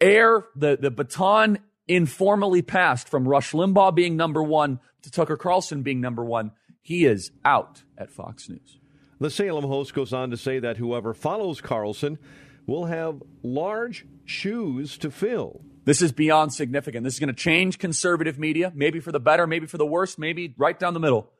air, 0.00 0.44
the, 0.56 0.76
the 0.76 0.90
baton 0.90 1.58
informally 1.94 2.62
passed 2.62 3.08
from 3.08 3.28
Rush 3.28 3.52
Limbaugh 3.52 3.94
being 3.94 4.16
number 4.16 4.42
one 4.42 4.80
to 5.02 5.10
Tucker 5.10 5.36
Carlson 5.36 5.82
being 5.82 6.00
number 6.00 6.24
one. 6.24 6.52
He 6.80 7.04
is 7.04 7.30
out 7.44 7.82
at 7.96 8.10
Fox 8.10 8.48
News. 8.48 8.78
The 9.20 9.30
Salem 9.30 9.64
host 9.64 9.94
goes 9.94 10.12
on 10.12 10.30
to 10.30 10.36
say 10.36 10.58
that 10.58 10.78
whoever 10.78 11.14
follows 11.14 11.60
Carlson 11.60 12.18
will 12.66 12.86
have 12.86 13.22
large 13.42 14.04
shoes 14.24 14.98
to 14.98 15.10
fill. 15.10 15.62
This 15.84 16.02
is 16.02 16.12
beyond 16.12 16.52
significant. 16.52 17.04
This 17.04 17.14
is 17.14 17.20
going 17.20 17.28
to 17.28 17.34
change 17.34 17.78
conservative 17.78 18.38
media, 18.38 18.72
maybe 18.74 19.00
for 19.00 19.12
the 19.12 19.20
better, 19.20 19.46
maybe 19.46 19.66
for 19.66 19.78
the 19.78 19.86
worse, 19.86 20.16
maybe 20.16 20.54
right 20.56 20.78
down 20.78 20.94
the 20.94 21.00
middle. 21.00 21.30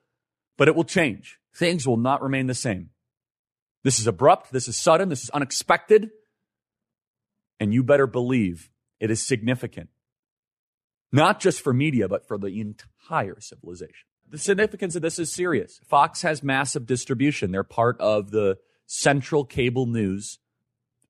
But 0.57 0.69
it 0.69 0.75
will 0.75 0.85
change. 0.85 1.39
Things 1.55 1.87
will 1.87 1.97
not 1.97 2.23
remain 2.23 2.47
the 2.47 2.55
same. 2.55 2.91
This 3.85 3.99
is 3.99 4.07
abrupt. 4.07 4.53
This 4.53 4.69
is 4.69 4.77
sudden. 4.77 5.09
This 5.09 5.25
is 5.25 5.31
unexpected. 5.31 6.11
And 7.59 7.73
you 7.73 7.83
better 7.83 8.07
believe 8.07 8.71
it 9.01 9.11
is 9.11 9.23
significant. 9.23 9.91
Not 11.12 11.40
just 11.40 11.61
for 11.61 11.75
media, 11.75 12.09
but 12.09 12.26
for 12.26 12.38
the 12.38 12.61
entire 12.61 13.40
civilization 13.40 14.07
the 14.33 14.38
significance 14.38 14.97
of 14.97 15.02
this 15.02 15.19
is 15.19 15.31
serious. 15.31 15.78
Fox 15.87 16.23
has 16.23 16.42
massive 16.42 16.87
distribution. 16.87 17.52
They're 17.52 17.62
part 17.62 18.00
of 18.00 18.31
the 18.31 18.57
central 18.87 19.45
cable 19.45 19.87
news 19.87 20.38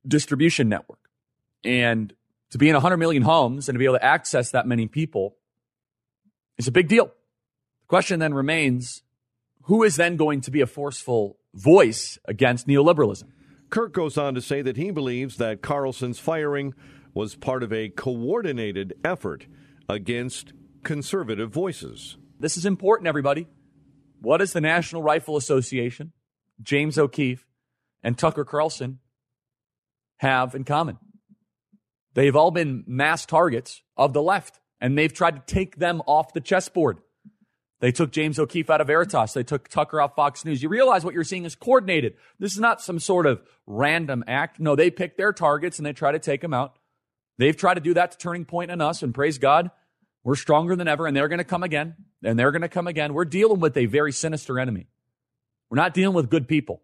distribution 0.06 0.68
network. 0.68 0.98
And 1.64 2.12
to 2.50 2.58
be 2.58 2.68
in 2.68 2.74
100 2.74 2.96
million 2.96 3.22
homes 3.22 3.68
and 3.68 3.76
to 3.76 3.78
be 3.78 3.84
able 3.84 3.98
to 3.98 4.04
access 4.04 4.50
that 4.50 4.66
many 4.66 4.88
people 4.88 5.36
is 6.58 6.66
a 6.66 6.72
big 6.72 6.88
deal. 6.88 7.06
The 7.06 7.86
question 7.86 8.18
then 8.18 8.34
remains 8.34 9.02
who 9.62 9.84
is 9.84 9.94
then 9.94 10.16
going 10.16 10.40
to 10.40 10.50
be 10.50 10.60
a 10.60 10.66
forceful 10.66 11.38
voice 11.54 12.18
against 12.24 12.66
neoliberalism? 12.66 13.28
Kirk 13.70 13.92
goes 13.92 14.18
on 14.18 14.34
to 14.34 14.42
say 14.42 14.62
that 14.62 14.76
he 14.76 14.90
believes 14.90 15.36
that 15.36 15.62
Carlson's 15.62 16.18
firing 16.18 16.74
was 17.14 17.36
part 17.36 17.62
of 17.62 17.72
a 17.72 17.88
coordinated 17.88 18.94
effort 19.04 19.46
against 19.88 20.52
conservative 20.82 21.50
voices. 21.50 22.16
This 22.38 22.56
is 22.56 22.66
important, 22.66 23.08
everybody. 23.08 23.46
What 24.20 24.38
does 24.38 24.52
the 24.52 24.60
National 24.60 25.02
Rifle 25.02 25.36
Association, 25.36 26.12
James 26.60 26.98
O'Keefe, 26.98 27.46
and 28.02 28.16
Tucker 28.16 28.44
Carlson 28.44 28.98
have 30.18 30.54
in 30.54 30.64
common? 30.64 30.98
They've 32.14 32.36
all 32.36 32.50
been 32.50 32.84
mass 32.86 33.26
targets 33.26 33.82
of 33.96 34.12
the 34.12 34.22
left, 34.22 34.60
and 34.80 34.96
they've 34.98 35.12
tried 35.12 35.36
to 35.46 35.54
take 35.54 35.76
them 35.76 36.02
off 36.06 36.32
the 36.32 36.40
chessboard. 36.40 36.98
They 37.80 37.90
took 37.90 38.12
James 38.12 38.38
O'Keefe 38.38 38.70
out 38.70 38.80
of 38.80 38.86
Veritas. 38.86 39.32
They 39.32 39.42
took 39.42 39.66
Tucker 39.66 40.00
off 40.00 40.14
Fox 40.14 40.44
News. 40.44 40.62
You 40.62 40.68
realize 40.68 41.04
what 41.04 41.14
you're 41.14 41.24
seeing 41.24 41.44
is 41.44 41.56
coordinated. 41.56 42.14
This 42.38 42.52
is 42.52 42.60
not 42.60 42.80
some 42.80 43.00
sort 43.00 43.26
of 43.26 43.42
random 43.66 44.22
act. 44.28 44.60
No, 44.60 44.76
they 44.76 44.88
pick 44.88 45.16
their 45.16 45.32
targets 45.32 45.78
and 45.78 45.86
they 45.86 45.92
try 45.92 46.12
to 46.12 46.20
take 46.20 46.42
them 46.42 46.54
out. 46.54 46.76
They've 47.42 47.56
tried 47.56 47.74
to 47.74 47.80
do 47.80 47.94
that 47.94 48.12
to 48.12 48.18
Turning 48.18 48.44
Point 48.44 48.70
and 48.70 48.80
us, 48.80 49.02
and 49.02 49.12
praise 49.12 49.38
God, 49.38 49.72
we're 50.22 50.36
stronger 50.36 50.76
than 50.76 50.86
ever, 50.86 51.08
and 51.08 51.16
they're 51.16 51.26
going 51.26 51.38
to 51.38 51.44
come 51.44 51.64
again 51.64 51.96
and 52.22 52.38
they're 52.38 52.52
going 52.52 52.62
to 52.62 52.68
come 52.68 52.86
again. 52.86 53.14
We're 53.14 53.24
dealing 53.24 53.58
with 53.58 53.76
a 53.76 53.86
very 53.86 54.12
sinister 54.12 54.60
enemy. 54.60 54.86
We're 55.68 55.78
not 55.78 55.92
dealing 55.92 56.14
with 56.14 56.30
good 56.30 56.46
people. 56.46 56.82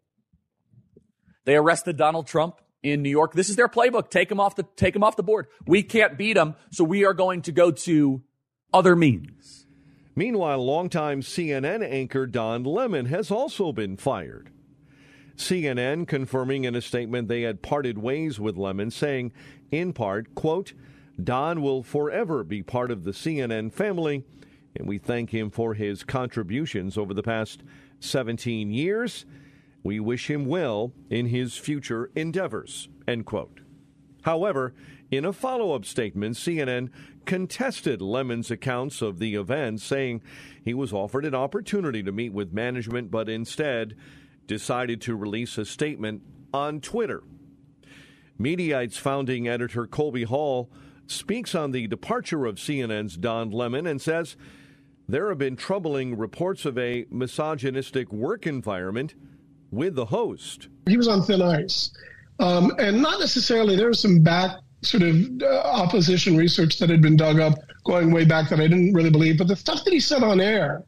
They 1.44 1.54
arrested 1.54 1.96
Donald 1.96 2.26
Trump 2.26 2.56
in 2.82 3.02
New 3.02 3.08
York. 3.08 3.34
This 3.34 3.50
is 3.50 3.54
their 3.54 3.68
playbook. 3.68 4.10
Take 4.10 4.32
him 4.32 4.40
off 4.40 4.56
the 4.56 4.64
take 4.74 4.96
him 4.96 5.04
off 5.04 5.14
the 5.14 5.22
board. 5.22 5.46
We 5.64 5.84
can't 5.84 6.18
beat 6.18 6.36
him, 6.36 6.56
so 6.72 6.82
we 6.82 7.04
are 7.04 7.14
going 7.14 7.42
to 7.42 7.52
go 7.52 7.70
to 7.70 8.22
other 8.74 8.96
means. 8.96 9.64
Meanwhile, 10.16 10.64
longtime 10.64 11.20
CNN 11.20 11.88
anchor 11.88 12.26
Don 12.26 12.64
Lemon 12.64 13.06
has 13.06 13.30
also 13.30 13.70
been 13.70 13.96
fired. 13.96 14.50
CNN 15.38 16.08
confirming 16.08 16.64
in 16.64 16.74
a 16.74 16.80
statement 16.80 17.28
they 17.28 17.42
had 17.42 17.62
parted 17.62 17.98
ways 17.98 18.40
with 18.40 18.56
Lemon, 18.56 18.90
saying, 18.90 19.32
in 19.70 19.92
part, 19.92 20.34
quote, 20.34 20.72
Don 21.22 21.62
will 21.62 21.82
forever 21.82 22.44
be 22.44 22.62
part 22.62 22.90
of 22.90 23.04
the 23.04 23.10
CNN 23.10 23.72
family 23.72 24.24
and 24.78 24.86
we 24.86 24.98
thank 24.98 25.30
him 25.30 25.50
for 25.50 25.74
his 25.74 26.04
contributions 26.04 26.96
over 26.96 27.12
the 27.12 27.22
past 27.22 27.62
17 28.00 28.70
years. 28.70 29.26
We 29.82 30.00
wish 30.00 30.30
him 30.30 30.46
well 30.46 30.92
in 31.10 31.26
his 31.26 31.56
future 31.56 32.10
endeavors. 32.14 32.88
End 33.06 33.26
quote. 33.26 33.60
However, 34.22 34.74
in 35.10 35.24
a 35.24 35.32
follow 35.32 35.74
up 35.74 35.84
statement, 35.84 36.36
CNN 36.36 36.90
contested 37.24 38.00
Lemon's 38.00 38.50
accounts 38.50 39.02
of 39.02 39.18
the 39.18 39.34
event, 39.34 39.80
saying 39.80 40.22
he 40.64 40.74
was 40.74 40.92
offered 40.92 41.24
an 41.24 41.34
opportunity 41.34 42.02
to 42.02 42.12
meet 42.12 42.32
with 42.32 42.52
management, 42.52 43.10
but 43.10 43.28
instead 43.28 43.96
decided 44.46 45.00
to 45.02 45.16
release 45.16 45.58
a 45.58 45.64
statement 45.64 46.22
on 46.52 46.80
Twitter. 46.80 47.22
Mediaite's 48.38 48.96
founding 48.96 49.48
editor 49.48 49.86
Colby 49.86 50.24
Hall 50.24 50.70
speaks 51.06 51.54
on 51.54 51.72
the 51.72 51.86
departure 51.86 52.46
of 52.46 52.56
CNN's 52.56 53.16
Don 53.16 53.50
Lemon 53.50 53.86
and 53.86 54.00
says 54.00 54.36
there 55.08 55.28
have 55.30 55.38
been 55.38 55.56
troubling 55.56 56.16
reports 56.16 56.64
of 56.64 56.78
a 56.78 57.06
misogynistic 57.10 58.12
work 58.12 58.46
environment 58.46 59.14
with 59.70 59.94
the 59.94 60.06
host. 60.06 60.68
He 60.86 60.96
was 60.96 61.08
on 61.08 61.22
thin 61.22 61.42
ice. 61.42 61.90
Um, 62.38 62.72
and 62.78 63.02
not 63.02 63.18
necessarily, 63.18 63.74
there 63.74 63.88
was 63.88 64.00
some 64.00 64.22
back 64.22 64.58
sort 64.82 65.02
of 65.02 65.16
uh, 65.42 65.60
opposition 65.64 66.36
research 66.36 66.78
that 66.78 66.88
had 66.88 67.02
been 67.02 67.16
dug 67.16 67.40
up 67.40 67.54
going 67.84 68.12
way 68.12 68.24
back 68.24 68.48
that 68.50 68.60
I 68.60 68.68
didn't 68.68 68.92
really 68.92 69.10
believe. 69.10 69.38
But 69.38 69.48
the 69.48 69.56
stuff 69.56 69.82
that 69.84 69.92
he 69.92 69.98
said 69.98 70.22
on 70.22 70.40
air 70.40 70.84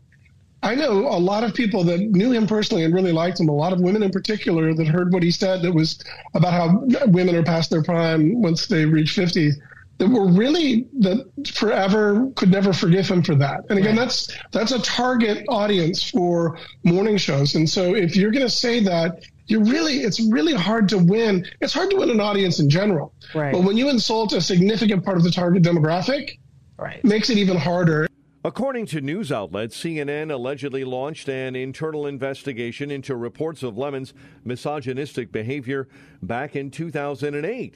I 0.62 0.74
know 0.74 1.08
a 1.08 1.18
lot 1.18 1.42
of 1.42 1.54
people 1.54 1.84
that 1.84 2.00
knew 2.00 2.32
him 2.32 2.46
personally 2.46 2.84
and 2.84 2.94
really 2.94 3.12
liked 3.12 3.40
him. 3.40 3.48
A 3.48 3.52
lot 3.52 3.72
of 3.72 3.80
women 3.80 4.02
in 4.02 4.10
particular 4.10 4.74
that 4.74 4.86
heard 4.86 5.12
what 5.12 5.22
he 5.22 5.30
said 5.30 5.62
that 5.62 5.72
was 5.72 6.02
about 6.34 6.52
how 6.52 7.06
women 7.06 7.34
are 7.34 7.42
past 7.42 7.70
their 7.70 7.82
prime 7.82 8.42
once 8.42 8.66
they 8.66 8.84
reach 8.84 9.12
50 9.12 9.52
that 10.00 10.08
were 10.08 10.26
really 10.26 10.86
that 11.00 11.26
forever 11.46 12.30
could 12.34 12.50
never 12.50 12.72
forgive 12.72 13.06
him 13.06 13.22
for 13.22 13.34
that. 13.34 13.64
And 13.68 13.78
again, 13.78 13.96
right. 13.96 14.02
that's 14.02 14.34
that's 14.50 14.72
a 14.72 14.78
target 14.80 15.44
audience 15.48 16.02
for 16.02 16.58
morning 16.84 17.18
shows. 17.18 17.54
And 17.54 17.68
so 17.68 17.94
if 17.94 18.16
you're 18.16 18.30
going 18.30 18.46
to 18.46 18.50
say 18.50 18.80
that, 18.80 19.22
you're 19.46 19.64
really 19.64 19.98
it's 19.98 20.18
really 20.18 20.54
hard 20.54 20.88
to 20.90 20.98
win. 20.98 21.46
It's 21.60 21.74
hard 21.74 21.90
to 21.90 21.96
win 21.96 22.08
an 22.08 22.18
audience 22.18 22.60
in 22.60 22.70
general. 22.70 23.12
Right. 23.34 23.52
But 23.52 23.62
when 23.62 23.76
you 23.76 23.90
insult 23.90 24.32
a 24.32 24.40
significant 24.40 25.04
part 25.04 25.18
of 25.18 25.22
the 25.22 25.30
target 25.30 25.62
demographic, 25.62 26.38
right. 26.78 27.04
makes 27.04 27.28
it 27.28 27.36
even 27.36 27.58
harder. 27.58 28.08
According 28.42 28.86
to 28.86 29.02
news 29.02 29.30
outlets, 29.30 29.76
CNN 29.76 30.32
allegedly 30.32 30.82
launched 30.82 31.28
an 31.28 31.54
internal 31.54 32.06
investigation 32.06 32.90
into 32.90 33.14
reports 33.14 33.62
of 33.62 33.76
Lemon's 33.76 34.14
misogynistic 34.44 35.30
behavior 35.30 35.88
back 36.22 36.56
in 36.56 36.70
2008 36.70 37.74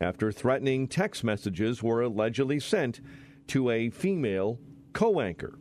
after 0.00 0.32
threatening 0.32 0.88
text 0.88 1.24
messages 1.24 1.82
were 1.82 2.00
allegedly 2.00 2.58
sent 2.58 3.02
to 3.48 3.68
a 3.68 3.90
female 3.90 4.58
co 4.94 5.20
anchor. 5.20 5.58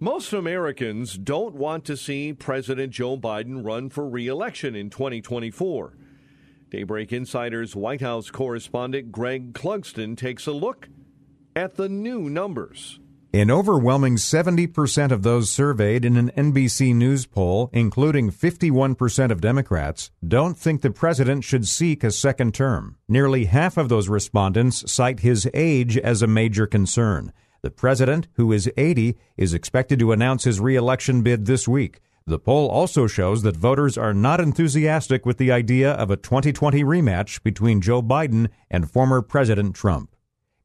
Most 0.00 0.32
Americans 0.32 1.18
don't 1.18 1.54
want 1.54 1.84
to 1.84 1.98
see 1.98 2.32
President 2.32 2.94
Joe 2.94 3.18
Biden 3.18 3.62
run 3.62 3.90
for 3.90 4.08
re 4.08 4.26
election 4.26 4.74
in 4.74 4.88
2024. 4.88 5.98
Daybreak 6.70 7.12
Insider's 7.12 7.76
White 7.76 8.00
House 8.00 8.30
correspondent 8.30 9.12
Greg 9.12 9.52
Clugston 9.52 10.16
takes 10.16 10.46
a 10.46 10.52
look 10.52 10.88
at 11.54 11.76
the 11.76 11.88
new 11.88 12.28
numbers. 12.28 13.00
An 13.34 13.50
overwhelming 13.50 14.16
70% 14.16 15.12
of 15.12 15.22
those 15.22 15.50
surveyed 15.50 16.06
in 16.06 16.16
an 16.16 16.30
NBC 16.30 16.94
News 16.94 17.26
poll, 17.26 17.68
including 17.74 18.30
51% 18.30 19.30
of 19.30 19.42
Democrats, 19.42 20.10
don't 20.26 20.56
think 20.56 20.80
the 20.80 20.90
president 20.90 21.44
should 21.44 21.68
seek 21.68 22.02
a 22.02 22.10
second 22.10 22.54
term. 22.54 22.96
Nearly 23.06 23.44
half 23.44 23.76
of 23.76 23.90
those 23.90 24.08
respondents 24.08 24.90
cite 24.90 25.20
his 25.20 25.46
age 25.52 25.98
as 25.98 26.22
a 26.22 26.26
major 26.26 26.66
concern. 26.66 27.34
The 27.60 27.70
president, 27.70 28.28
who 28.34 28.50
is 28.50 28.70
80, 28.78 29.18
is 29.36 29.52
expected 29.52 29.98
to 29.98 30.12
announce 30.12 30.44
his 30.44 30.58
reelection 30.58 31.20
bid 31.20 31.44
this 31.44 31.68
week. 31.68 32.00
The 32.26 32.38
poll 32.38 32.68
also 32.68 33.06
shows 33.06 33.42
that 33.42 33.56
voters 33.56 33.98
are 33.98 34.14
not 34.14 34.40
enthusiastic 34.40 35.26
with 35.26 35.36
the 35.38 35.52
idea 35.52 35.92
of 35.92 36.10
a 36.10 36.16
2020 36.16 36.82
rematch 36.82 37.42
between 37.42 37.82
Joe 37.82 38.00
Biden 38.00 38.48
and 38.70 38.90
former 38.90 39.20
President 39.20 39.74
Trump. 39.74 40.14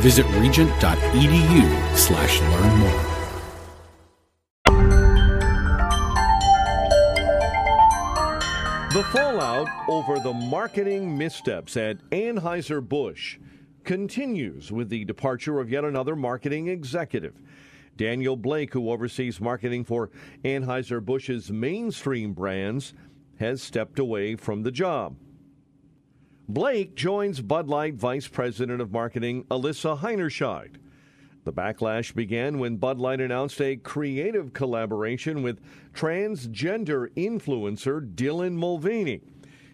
Visit 0.00 0.26
regent.edu 0.38 1.96
slash 1.96 2.40
learn 2.40 2.78
more. 2.78 3.18
The 8.92 9.04
fallout 9.12 9.68
over 9.88 10.18
the 10.18 10.32
marketing 10.32 11.18
missteps 11.18 11.76
at 11.76 11.98
Anheuser-Busch 12.10 13.38
continues 13.84 14.72
with 14.72 14.88
the 14.88 15.04
departure 15.04 15.60
of 15.60 15.70
yet 15.70 15.84
another 15.84 16.16
marketing 16.16 16.68
executive. 16.68 17.34
Daniel 17.96 18.36
Blake, 18.36 18.72
who 18.72 18.90
oversees 18.90 19.40
marketing 19.40 19.84
for 19.84 20.10
Anheuser-Busch's 20.44 21.50
mainstream 21.50 22.32
brands, 22.32 22.94
has 23.40 23.60
stepped 23.60 23.98
away 23.98 24.36
from 24.36 24.62
the 24.62 24.70
job. 24.70 25.16
Blake 26.50 26.94
joins 26.94 27.42
Bud 27.42 27.68
Light 27.68 27.96
Vice 27.96 28.26
President 28.26 28.80
of 28.80 28.90
Marketing 28.90 29.44
Alyssa 29.50 29.98
Heinerscheid. 29.98 30.76
The 31.44 31.52
backlash 31.52 32.14
began 32.14 32.58
when 32.58 32.78
Bud 32.78 32.98
Light 32.98 33.20
announced 33.20 33.60
a 33.60 33.76
creative 33.76 34.54
collaboration 34.54 35.42
with 35.42 35.60
transgender 35.92 37.08
influencer 37.14 38.14
Dylan 38.14 38.54
Mulvaney 38.54 39.20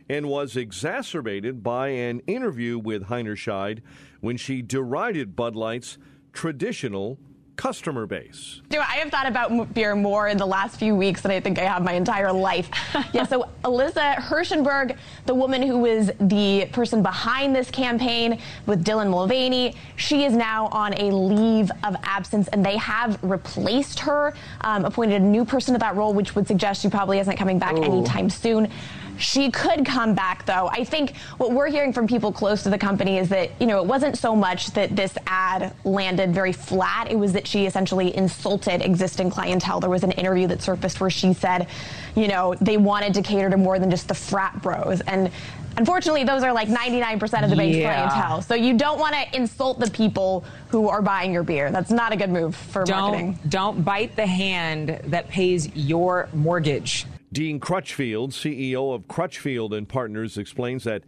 and 0.08 0.26
was 0.26 0.56
exacerbated 0.56 1.62
by 1.62 1.90
an 1.90 2.18
interview 2.26 2.76
with 2.80 3.04
Heinerscheid 3.04 3.80
when 4.20 4.37
she 4.37 4.60
derided 4.60 5.37
Bud 5.37 5.54
Light's 5.54 5.96
traditional 6.32 7.20
customer 7.56 8.06
base. 8.06 8.60
Do 8.68 8.80
I 8.80 8.96
have 8.96 9.10
thought 9.10 9.26
about 9.26 9.74
beer 9.74 9.94
more 9.94 10.28
in 10.28 10.36
the 10.36 10.46
last 10.46 10.78
few 10.78 10.94
weeks 10.94 11.20
than 11.22 11.30
I 11.30 11.40
think 11.40 11.58
I 11.58 11.64
have 11.64 11.82
my 11.82 11.92
entire 11.92 12.32
life. 12.32 12.68
yeah, 13.12 13.24
so 13.24 13.48
Alyssa 13.62 14.16
Hirschenberg, 14.16 14.96
the 15.26 15.34
woman 15.34 15.62
who 15.62 15.78
was 15.78 16.10
the 16.20 16.68
person 16.72 17.02
behind 17.02 17.54
this 17.54 17.70
campaign 17.70 18.40
with 18.66 18.84
Dylan 18.84 19.10
Mulvaney, 19.10 19.76
she 19.96 20.24
is 20.24 20.34
now 20.34 20.66
on 20.68 20.94
a 20.94 21.10
leave 21.10 21.70
of 21.84 21.96
absence, 22.02 22.48
and 22.48 22.64
they 22.64 22.76
have 22.76 23.22
replaced 23.22 24.00
her, 24.00 24.34
um, 24.62 24.84
appointed 24.84 25.22
a 25.22 25.24
new 25.24 25.44
person 25.44 25.74
to 25.74 25.78
that 25.78 25.96
role, 25.96 26.12
which 26.12 26.34
would 26.34 26.46
suggest 26.46 26.82
she 26.82 26.88
probably 26.88 27.18
isn't 27.18 27.36
coming 27.36 27.58
back 27.58 27.76
Ooh. 27.76 27.82
anytime 27.82 28.28
soon. 28.28 28.70
She 29.18 29.50
could 29.50 29.85
come 29.85 30.14
back, 30.14 30.46
though. 30.46 30.68
I 30.68 30.85
think 30.85 31.16
what 31.38 31.53
we're 31.53 31.68
hearing 31.68 31.92
from 31.92 32.07
people 32.07 32.33
close 32.33 32.62
to 32.64 32.70
the 32.70 32.79
company 32.79 33.18
is 33.18 33.29
that, 33.29 33.50
you 33.61 33.66
know, 33.66 33.81
it 33.81 33.87
wasn't 33.87 34.18
so 34.18 34.35
much 34.35 34.68
that 34.72 34.96
this 34.96 35.16
ad 35.27 35.74
landed 35.85 36.35
very 36.35 36.53
flat. 36.53 37.11
It 37.11 37.18
was 37.18 37.33
that 37.33 37.46
she 37.46 37.66
essentially 37.66 38.16
insulted 38.16 38.83
existing 38.83 39.31
clientele. 39.31 39.81
There 39.81 39.90
was 39.90 40.05
an 40.05 40.12
interview 40.12 40.46
that 40.48 40.62
surfaced 40.62 41.00
where 41.00 41.11
she 41.11 41.33
said, 41.33 41.68
you 42.14 42.29
know, 42.29 42.55
they 42.61 42.77
wanted 42.77 43.14
to 43.14 43.22
cater 43.22 43.50
to 43.50 43.57
more 43.57 43.79
than 43.79 43.90
just 43.90 44.09
the 44.09 44.14
frat 44.14 44.61
bros. 44.62 45.00
And 45.03 45.31
unfortunately, 45.77 46.24
those 46.24 46.42
are 46.42 46.53
like 46.53 46.68
99% 46.68 47.44
of 47.44 47.50
the 47.50 47.57
base 47.57 47.77
yeah. 47.77 48.09
clientele. 48.09 48.42
So 48.42 48.55
you 48.55 48.77
don't 48.77 48.98
want 48.98 49.14
to 49.14 49.37
insult 49.37 49.81
the 49.81 49.90
people 49.90 50.44
who 50.68 50.88
are 50.88 51.03
buying 51.03 51.33
your 51.33 51.42
beer. 51.42 51.70
That's 51.70 51.90
not 51.90 52.12
a 52.12 52.16
good 52.16 52.31
move 52.31 52.55
for 52.57 52.85
don't, 52.85 53.00
marketing. 53.00 53.38
Don't 53.48 53.85
bite 53.85 54.16
the 54.16 54.27
hand 54.27 55.00
that 55.05 55.29
pays 55.29 55.74
your 55.74 56.29
mortgage. 56.33 57.07
Dean 57.34 57.58
Crutchfield, 57.58 58.30
CEO 58.30 58.94
of 58.94 59.08
Crutchfield 59.08 59.74
and 59.74 59.88
Partners, 59.88 60.38
explains 60.38 60.84
that 60.84 61.02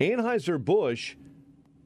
Anheuser-Busch 0.00 1.16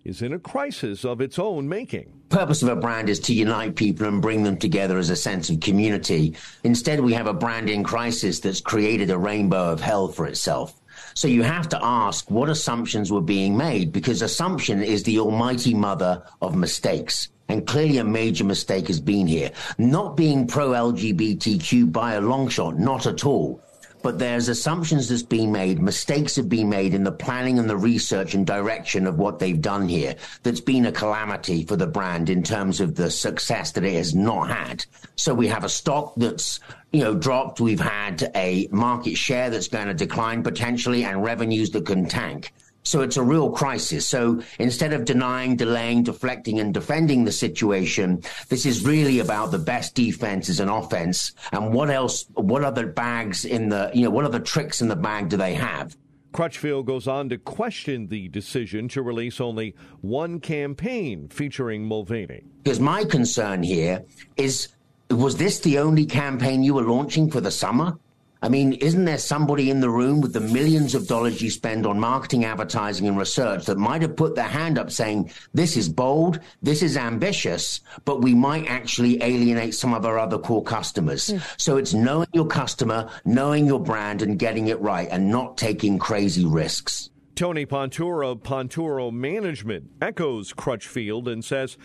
is 0.05 0.22
in 0.22 0.33
a 0.33 0.38
crisis 0.38 1.05
of 1.05 1.20
its 1.20 1.40
own 1.40 1.68
making. 1.68 2.12
Purpose 2.29 2.62
of 2.62 2.68
a 2.68 2.76
brand 2.76 3.09
is 3.09 3.18
to 3.18 3.35
unite 3.35 3.74
people 3.74 4.07
and 4.07 4.22
bring 4.22 4.44
them 4.44 4.57
together 4.57 4.96
as 4.96 5.11
a 5.11 5.16
sense 5.16 5.50
of 5.50 5.59
community. 5.59 6.37
Instead, 6.62 7.00
we 7.00 7.12
have 7.14 7.26
a 7.26 7.35
branding 7.35 7.83
crisis 7.83 8.38
that's 8.38 8.61
created 8.61 9.11
a 9.11 9.18
rainbow 9.18 9.72
of 9.72 9.81
hell 9.81 10.07
for 10.07 10.26
itself. 10.26 10.81
So 11.14 11.26
you 11.26 11.42
have 11.42 11.68
to 11.70 11.85
ask 11.85 12.31
what 12.31 12.48
assumptions 12.48 13.11
were 13.11 13.20
being 13.20 13.57
made 13.57 13.90
because 13.90 14.22
assumption 14.22 14.85
is 14.85 15.03
the 15.03 15.18
almighty 15.18 15.74
mother 15.74 16.22
of 16.40 16.55
mistakes. 16.55 17.29
And 17.48 17.66
clearly 17.66 17.98
a 17.98 18.05
major 18.05 18.44
mistake 18.44 18.87
has 18.87 19.00
been 19.00 19.26
here. 19.26 19.50
Not 19.79 20.16
being 20.16 20.46
pro 20.46 20.68
LGBTQ 20.68 21.90
by 21.90 22.12
a 22.12 22.20
long 22.20 22.48
shot, 22.48 22.79
not 22.79 23.07
at 23.09 23.26
all 23.26 23.61
but 24.03 24.19
there's 24.19 24.49
assumptions 24.49 25.09
that's 25.09 25.23
been 25.23 25.53
made, 25.53 25.81
mistakes 25.81 26.37
have 26.37 26.49
been 26.49 26.69
made 26.69 26.95
in 26.95 27.05
the 27.05 27.13
planning 27.13 27.59
and 27.59 27.69
the 27.69 27.77
research 27.77 28.35
and 28.35 28.47
direction 28.47 29.07
of 29.07 29.19
what 29.19 29.39
they've 29.39 29.61
done 29.61 29.89
here. 29.89 30.17
That's 30.43 30.61
been 30.61 30.87
a 30.87 30.93
calamity 30.93 31.65
for 31.65 31.77
the 31.77 31.87
brand 31.87 32.31
in 32.31 32.43
terms 32.43 32.81
of 32.81 32.95
the 32.95 33.11
success 33.11 33.73
that 33.73 33.85
it 33.85 33.95
has 33.95 34.15
not 34.15 34.51
had. 34.51 34.85
So 35.17 35.35
we 35.35 35.49
have 35.49 35.65
a 35.65 35.69
stock 35.69 36.15
that's 36.17 36.61
you 36.93 37.03
know 37.03 37.15
dropped. 37.15 37.61
We've 37.61 37.81
had 37.81 38.31
a 38.35 38.69
market 38.71 39.17
share 39.17 39.51
that's 39.51 39.69
going 39.69 39.89
to 39.89 39.95
decline 39.95 40.43
potentially, 40.43 41.05
and 41.05 41.23
revenues 41.23 41.71
that 41.71 41.87
can 41.87 42.07
tank. 42.07 42.53
So 42.83 43.03
it's 43.03 43.16
a 43.16 43.23
real 43.23 43.51
crisis. 43.51 44.09
So 44.09 44.43
instead 44.59 44.93
of 44.93 45.05
denying, 45.05 45.57
delaying, 45.57 46.03
deflecting, 46.03 46.61
and 46.61 46.73
defending 46.73 47.25
the 47.25 47.33
situation, 47.33 48.23
this 48.49 48.64
is 48.66 48.85
really 48.85 49.21
about 49.21 49.51
the 49.51 49.59
best 49.59 49.95
defense 49.95 50.49
is 50.49 50.61
an 50.61 50.69
offense. 50.69 51.33
And 51.53 51.73
what 51.73 51.90
else, 51.90 52.27
what 52.35 52.64
other 52.64 52.87
bags 52.87 53.45
in 53.45 53.69
the, 53.69 53.90
you 53.95 54.03
know, 54.03 54.11
what 54.11 54.25
other 54.25 54.40
tricks 54.40 54.81
in 54.81 54.88
the 54.88 54.97
bag 54.97 55.29
do 55.29 55.37
they 55.37 55.55
have? 55.55 55.97
Crutchfield 56.33 56.87
goes 56.87 57.09
on 57.09 57.29
to 57.31 57.38
question 57.38 58.07
the 58.07 58.29
decision 58.29 58.88
to 58.88 59.03
release 59.03 59.40
only 59.40 59.75
one 60.01 60.38
campaign 60.40 61.29
featuring 61.29 61.85
Mulvaney. 61.85 62.45
Because 62.62 62.81
my 62.81 63.05
concern 63.05 63.62
here 63.62 64.05
is 64.37 64.69
was 65.11 65.37
this 65.37 65.59
the 65.59 65.79
only 65.79 66.07
campaign 66.07 66.62
you 66.62 66.75
were 66.75 66.85
launching 66.85 67.31
for 67.31 67.40
the 67.40 67.51
summer? 67.51 67.99
I 68.42 68.48
mean, 68.48 68.72
isn't 68.74 69.05
there 69.05 69.18
somebody 69.18 69.68
in 69.68 69.81
the 69.81 69.90
room 69.90 70.22
with 70.22 70.33
the 70.33 70.40
millions 70.40 70.94
of 70.94 71.07
dollars 71.07 71.42
you 71.42 71.50
spend 71.50 71.87
on 71.87 72.00
marketing, 72.00 72.46
advertising, 72.46 73.07
and 73.07 73.18
research 73.18 73.66
that 73.66 73.76
might 73.76 74.00
have 74.00 74.16
put 74.16 74.35
their 74.35 74.48
hand 74.48 74.79
up 74.79 74.90
saying, 74.90 75.31
this 75.53 75.76
is 75.76 75.90
bold, 75.90 76.40
this 76.62 76.83
is 76.83 76.96
ambitious, 76.96 77.81
but 78.07 78.22
we 78.22 78.35
might 78.35 78.66
actually 78.66 79.22
alienate 79.22 79.74
some 79.74 79.92
of 79.92 80.07
our 80.07 80.18
other 80.18 80.38
core 80.38 80.62
customers. 80.62 81.26
Mm. 81.29 81.61
So 81.61 81.76
it's 81.76 81.92
knowing 81.92 82.29
your 82.33 82.46
customer, 82.46 83.11
knowing 83.26 83.66
your 83.66 83.81
brand, 83.81 84.22
and 84.22 84.38
getting 84.38 84.68
it 84.68 84.81
right, 84.81 85.09
and 85.11 85.31
not 85.31 85.59
taking 85.59 85.98
crazy 85.98 86.46
risks. 86.46 87.11
Tony 87.35 87.66
Ponturo 87.66 88.33
of 88.33 88.42
Ponturo 88.42 89.12
Management 89.12 89.90
echoes 90.00 90.55
Crutchfield 90.55 91.29
and 91.29 91.44
says 91.44 91.76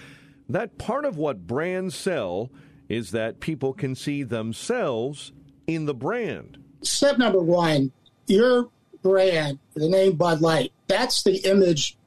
that 0.47 0.77
part 0.77 1.03
of 1.05 1.17
what 1.17 1.47
brands 1.47 1.95
sell 1.95 2.49
is 2.87 3.11
that 3.11 3.39
people 3.39 3.73
can 3.73 3.95
see 3.95 4.23
themselves 4.23 5.33
in 5.67 5.86
the 5.86 5.93
brand? 5.93 6.58
Step 6.82 7.17
number 7.17 7.39
one, 7.39 7.91
your 8.28 8.69
brand, 9.01 9.60
the 9.73 9.89
name 9.89 10.15
Bud 10.15 10.41
Light, 10.41 10.71
that's 10.88 11.23
the 11.23 11.38
image 11.49 11.97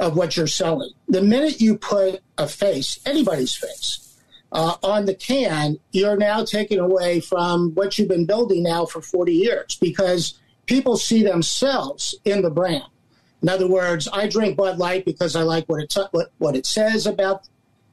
of 0.00 0.16
what 0.16 0.36
you're 0.36 0.46
selling. 0.46 0.90
The 1.08 1.22
minute 1.22 1.60
you 1.60 1.76
put 1.76 2.20
a 2.38 2.48
face, 2.48 2.98
anybody's 3.06 3.54
face, 3.54 4.18
uh, 4.52 4.76
on 4.82 5.06
the 5.06 5.14
can, 5.14 5.78
you're 5.92 6.16
now 6.16 6.44
taking 6.44 6.78
away 6.78 7.20
from 7.20 7.74
what 7.74 7.98
you've 7.98 8.08
been 8.08 8.26
building 8.26 8.62
now 8.62 8.84
for 8.84 9.00
40 9.00 9.32
years 9.32 9.76
because 9.80 10.38
people 10.66 10.96
see 10.96 11.22
themselves 11.22 12.14
in 12.24 12.42
the 12.42 12.50
brand. 12.50 12.84
In 13.40 13.48
other 13.48 13.66
words, 13.66 14.08
I 14.12 14.28
drink 14.28 14.56
Bud 14.56 14.78
Light 14.78 15.04
because 15.04 15.34
I 15.34 15.42
like 15.42 15.68
what 15.68 15.82
it 15.82 15.94
what, 16.12 16.30
what 16.38 16.54
it 16.54 16.66
says 16.66 17.06
about 17.06 17.48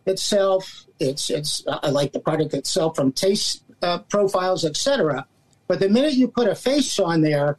itself. 0.06 0.86
It's 1.00 1.30
it's 1.30 1.64
I 1.68 1.90
like 1.90 2.12
the 2.12 2.20
product 2.20 2.54
itself 2.54 2.96
from 2.96 3.12
taste 3.12 3.64
uh, 3.82 4.00
profiles, 4.00 4.66
etc. 4.66 5.26
But 5.68 5.80
the 5.80 5.90
minute 5.90 6.14
you 6.14 6.28
put 6.28 6.48
a 6.48 6.56
face 6.56 7.00
on 7.00 7.22
there, 7.22 7.58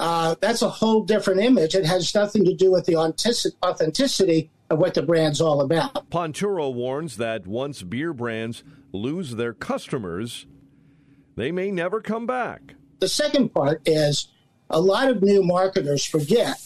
uh, 0.00 0.34
that's 0.40 0.62
a 0.62 0.68
whole 0.68 1.02
different 1.02 1.40
image. 1.40 1.74
It 1.74 1.84
has 1.84 2.14
nothing 2.14 2.44
to 2.44 2.54
do 2.54 2.72
with 2.72 2.86
the 2.86 2.96
authenticity 2.96 4.50
of 4.70 4.78
what 4.78 4.94
the 4.94 5.02
brand's 5.02 5.40
all 5.40 5.60
about. 5.60 6.10
Ponturo 6.10 6.72
warns 6.72 7.18
that 7.18 7.46
once 7.46 7.82
beer 7.82 8.12
brands 8.12 8.64
lose 8.92 9.36
their 9.36 9.52
customers, 9.52 10.46
they 11.36 11.52
may 11.52 11.70
never 11.70 12.00
come 12.00 12.26
back. 12.26 12.74
The 13.00 13.08
second 13.08 13.50
part 13.50 13.82
is 13.86 14.28
a 14.70 14.80
lot 14.80 15.10
of 15.10 15.22
new 15.22 15.42
marketers 15.42 16.04
forget 16.04 16.58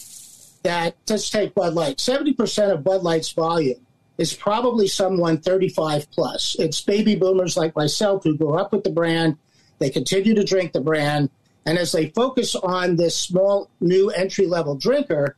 that, 0.62 0.96
let's 1.08 1.30
take 1.30 1.54
Bud 1.54 1.74
Light, 1.74 1.98
70% 1.98 2.72
of 2.72 2.84
Bud 2.84 3.02
Light's 3.02 3.32
volume 3.32 3.85
is 4.18 4.34
probably 4.34 4.88
someone 4.88 5.38
35 5.38 6.10
plus. 6.10 6.56
It's 6.58 6.80
baby 6.80 7.14
boomers 7.14 7.56
like 7.56 7.76
myself 7.76 8.24
who 8.24 8.36
grew 8.36 8.54
up 8.54 8.72
with 8.72 8.84
the 8.84 8.90
brand. 8.90 9.36
They 9.78 9.90
continue 9.90 10.34
to 10.34 10.44
drink 10.44 10.72
the 10.72 10.80
brand. 10.80 11.30
And 11.66 11.78
as 11.78 11.92
they 11.92 12.10
focus 12.10 12.54
on 12.54 12.96
this 12.96 13.16
small 13.16 13.68
new 13.80 14.10
entry 14.10 14.46
level 14.46 14.76
drinker, 14.76 15.36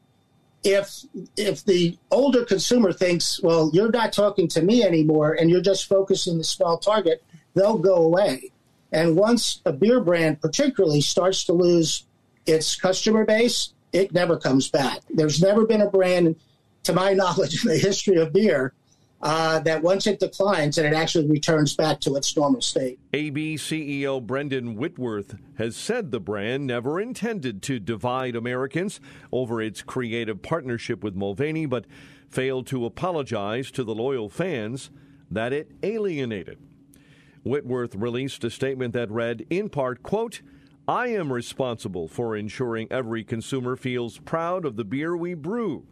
if 0.63 1.05
if 1.37 1.65
the 1.65 1.97
older 2.11 2.45
consumer 2.45 2.93
thinks, 2.93 3.41
well, 3.43 3.71
you're 3.73 3.91
not 3.91 4.13
talking 4.13 4.49
to 4.49 4.63
me 4.63 4.83
anymore 4.83 5.35
and 5.35 5.51
you're 5.51 5.61
just 5.61 5.87
focusing 5.87 6.39
the 6.39 6.45
small 6.45 6.79
target, 6.79 7.23
they'll 7.55 7.79
go 7.79 7.97
away. 7.97 8.53
And 8.93 9.17
once 9.17 9.61
a 9.65 9.73
beer 9.73 10.01
brand 10.01 10.41
particularly 10.41 11.01
starts 11.01 11.45
to 11.45 11.53
lose 11.53 12.05
its 12.47 12.77
customer 12.77 13.25
base, 13.25 13.73
it 13.93 14.13
never 14.13 14.37
comes 14.37 14.69
back. 14.69 15.01
There's 15.11 15.41
never 15.41 15.67
been 15.67 15.81
a 15.81 15.91
brand 15.91 16.37
to 16.89 16.95
my 16.95 17.13
knowledge, 17.15 17.65
in 17.65 17.71
the 17.71 17.79
history 17.79 18.17
of 18.17 18.33
beer, 18.33 18.73
uh, 19.21 19.59
that 19.61 19.83
once 19.83 20.07
it 20.07 20.21
declines, 20.21 20.79
and 20.79 20.87
it 20.87 20.97
actually 20.97 21.27
returns 21.27 21.75
back 21.75 22.01
to 22.01 22.17
its 22.17 22.37
normal 22.37 22.61
state. 22.61 22.99
AB 23.13 23.57
CEO 23.57 24.25
Brendan 24.25 24.75
Whitworth 24.75 25.37
has 25.59 25.77
said 25.77 26.11
the 26.11 26.21
brand 26.21 26.67
never 26.67 27.01
intended 27.01 27.63
to 27.63 27.79
divide 27.79 28.37
Americans 28.37 29.01
over 29.33 29.61
its 29.61 29.83
creative 29.83 30.41
partnership 30.41 31.03
with 31.03 31.15
Mulvaney, 31.15 31.67
but 31.67 31.85
failed 32.31 32.67
to 32.69 32.87
apologize 32.87 33.71
to 33.73 33.85
the 33.85 33.95
loyal 33.95 34.29
fans 34.29 34.91
that 35.31 35.53
it 35.53 35.71
alienated. 35.83 36.59
Whitworth 37.43 37.95
released 37.95 38.45
a 38.45 38.51
statement 38.51 38.95
that 38.95 39.11
read, 39.11 39.47
in 39.51 39.69
part, 39.69 40.03
quote, 40.03 40.43
I 40.87 41.09
am 41.09 41.33
responsible 41.33 42.09
for 42.09 42.37
ensuring 42.37 42.87
every 42.91 43.25
consumer 43.25 43.77
feels 43.77 44.19
proud 44.19 44.65
of 44.65 44.77
the 44.77 44.85
beer 44.85 45.17
we 45.17 45.35
brew 45.35 45.87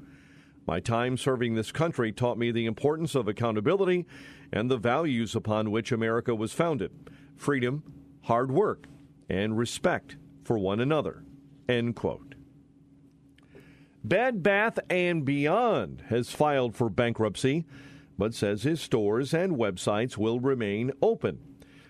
my 0.67 0.81
time 0.81 1.17
serving 1.17 1.55
this 1.55 1.73
country 1.73 2.13
taught 2.13 2.39
me 2.39 2.51
the 2.51 2.67
importance 2.67 3.15
of 3.15 3.29
accountability 3.29 4.07
and 4.53 4.71
the 4.71 4.77
values 4.77 5.35
upon 5.35 5.71
which 5.71 5.93
America 5.93 6.35
was 6.35 6.53
founded 6.53 6.91
freedom, 7.37 7.83
hard 8.23 8.51
work, 8.51 8.87
and 9.29 9.59
respect 9.59 10.17
for 10.43 10.59
one 10.59 10.81
another. 10.81 11.23
End 11.69 11.95
quote. 11.95 12.35
Bed 14.03 14.43
Bath 14.43 14.79
and 14.89 15.25
Beyond 15.25 16.05
has 16.09 16.31
filed 16.31 16.75
for 16.75 16.89
bankruptcy, 16.89 17.67
but 18.17 18.35
says 18.35 18.63
his 18.63 18.81
stores 18.81 19.35
and 19.35 19.57
websites 19.57 20.17
will 20.17 20.41
remain 20.41 20.93
open. 21.03 21.39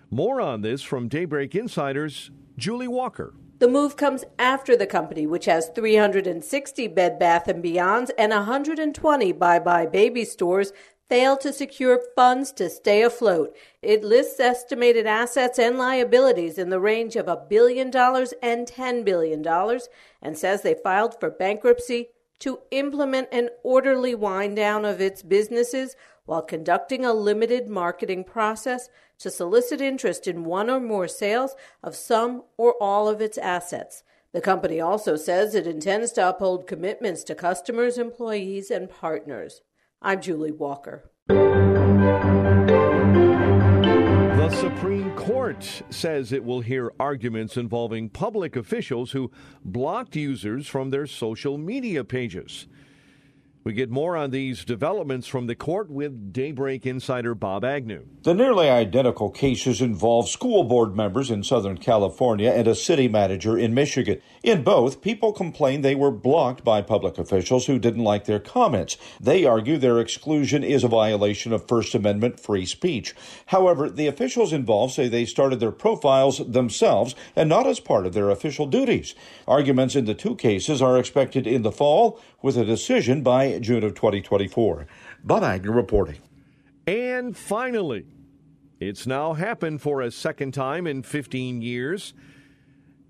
More 0.09 0.41
on 0.41 0.61
this 0.61 0.81
from 0.81 1.07
Daybreak 1.07 1.53
Insiders, 1.53 2.31
Julie 2.57 2.87
Walker. 2.87 3.33
The 3.59 3.67
move 3.67 3.95
comes 3.95 4.23
after 4.37 4.75
the 4.75 4.85
company, 4.85 5.25
which 5.25 5.45
has 5.45 5.69
360 5.69 6.87
Bed 6.89 7.17
Bath 7.17 7.45
& 7.45 7.47
Beyonds 7.47 8.11
and 8.15 8.31
120 8.31 9.33
buybuy 9.33 9.91
BABY 9.91 10.25
stores, 10.25 10.73
failed 11.09 11.41
to 11.41 11.51
secure 11.51 12.03
funds 12.15 12.51
to 12.51 12.69
stay 12.69 13.01
afloat. 13.01 13.55
It 13.81 14.03
lists 14.03 14.39
estimated 14.39 15.07
assets 15.07 15.57
and 15.57 15.77
liabilities 15.77 16.59
in 16.59 16.69
the 16.69 16.79
range 16.79 17.15
of 17.15 17.27
a 17.27 17.41
billion 17.49 17.89
dollars 17.89 18.33
and 18.43 18.67
$10 18.67 19.03
billion 19.03 19.43
and 20.21 20.37
says 20.37 20.61
they 20.61 20.75
filed 20.75 21.19
for 21.19 21.31
bankruptcy 21.31 22.09
to 22.39 22.59
implement 22.69 23.29
an 23.31 23.49
orderly 23.63 24.13
wind 24.13 24.55
down 24.55 24.85
of 24.85 25.01
its 25.01 25.23
businesses 25.23 25.95
while 26.27 26.43
conducting 26.43 27.03
a 27.03 27.13
limited 27.13 27.67
marketing 27.67 28.23
process 28.23 28.89
to 29.17 29.31
solicit 29.31 29.81
interest 29.81 30.27
in 30.27 30.43
one 30.43 30.69
or 30.69 30.79
more 30.79 31.07
sales 31.07 31.55
of 31.81 31.95
some 31.95 32.43
or 32.57 32.75
all 32.79 33.07
of 33.07 33.19
its 33.19 33.39
assets. 33.39 34.03
The 34.33 34.41
company 34.41 34.79
also 34.79 35.15
says 35.15 35.55
it 35.55 35.65
intends 35.65 36.11
to 36.11 36.29
uphold 36.29 36.67
commitments 36.67 37.23
to 37.23 37.33
customers, 37.33 37.97
employees, 37.97 38.69
and 38.69 38.89
partners. 38.89 39.61
I'm 40.01 40.21
Julie 40.21 40.51
Walker. 40.51 41.09
The 44.47 44.49
Supreme 44.61 45.15
Court 45.15 45.81
says 45.89 46.31
it 46.31 46.43
will 46.43 46.61
hear 46.61 46.91
arguments 46.99 47.57
involving 47.57 48.09
public 48.09 48.55
officials 48.55 49.11
who 49.11 49.31
blocked 49.63 50.15
users 50.15 50.67
from 50.67 50.89
their 50.89 51.07
social 51.07 51.57
media 51.57 52.03
pages. 52.03 52.67
We 53.67 53.73
get 53.73 53.89
more 53.89 54.15
on 54.15 54.31
these 54.31 54.63
developments 54.63 55.27
from 55.27 55.47
the 55.47 55.53
court 55.53 55.91
with 55.91 56.31
Daybreak 56.31 56.85
insider 56.85 57.35
Bob 57.35 57.65
Agnew. 57.65 58.05
The 58.23 58.33
nearly 58.33 58.69
identical 58.69 59.29
cases 59.29 59.81
involve 59.81 60.29
school 60.29 60.63
board 60.63 60.95
members 60.95 61.29
in 61.29 61.43
Southern 61.43 61.77
California 61.77 62.49
and 62.49 62.65
a 62.65 62.73
city 62.73 63.09
manager 63.09 63.57
in 63.57 63.73
Michigan. 63.73 64.21
In 64.41 64.63
both, 64.63 65.01
people 65.01 65.33
complained 65.33 65.83
they 65.83 65.95
were 65.95 66.11
blocked 66.11 66.63
by 66.63 66.81
public 66.81 67.17
officials 67.17 67.65
who 67.65 67.77
didn't 67.77 68.05
like 68.05 68.23
their 68.23 68.39
comments. 68.39 68.95
They 69.19 69.43
argue 69.43 69.77
their 69.77 69.99
exclusion 69.99 70.63
is 70.63 70.85
a 70.85 70.87
violation 70.87 71.51
of 71.51 71.67
First 71.67 71.93
Amendment 71.93 72.39
free 72.39 72.65
speech. 72.65 73.13
However, 73.47 73.89
the 73.89 74.07
officials 74.07 74.53
involved 74.53 74.93
say 74.93 75.09
they 75.09 75.25
started 75.25 75.59
their 75.59 75.73
profiles 75.73 76.37
themselves 76.37 77.15
and 77.35 77.49
not 77.49 77.67
as 77.67 77.81
part 77.81 78.05
of 78.05 78.13
their 78.13 78.29
official 78.29 78.65
duties. 78.65 79.13
Arguments 79.45 79.93
in 79.93 80.05
the 80.05 80.15
two 80.15 80.37
cases 80.37 80.81
are 80.81 80.97
expected 80.97 81.45
in 81.45 81.63
the 81.63 81.71
fall 81.73 82.21
with 82.41 82.57
a 82.57 82.65
decision 82.65 83.23
by 83.23 83.59
June 83.59 83.83
of 83.83 83.95
2024. 83.95 84.87
Bob 85.23 85.43
Agnew 85.43 85.71
reporting. 85.71 86.17
And 86.85 87.35
finally, 87.35 88.05
it's 88.79 89.07
now 89.07 89.33
happened 89.33 89.81
for 89.81 90.01
a 90.01 90.11
second 90.11 90.53
time 90.53 90.87
in 90.87 91.03
15 91.03 91.61
years. 91.61 92.13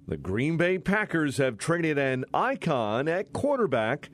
The 0.08 0.18
Green 0.18 0.56
Bay 0.56 0.78
Packers 0.78 1.38
have 1.38 1.58
traded 1.58 1.98
an 1.98 2.24
icon 2.34 3.08
at 3.08 3.34
quarterback 3.34 4.10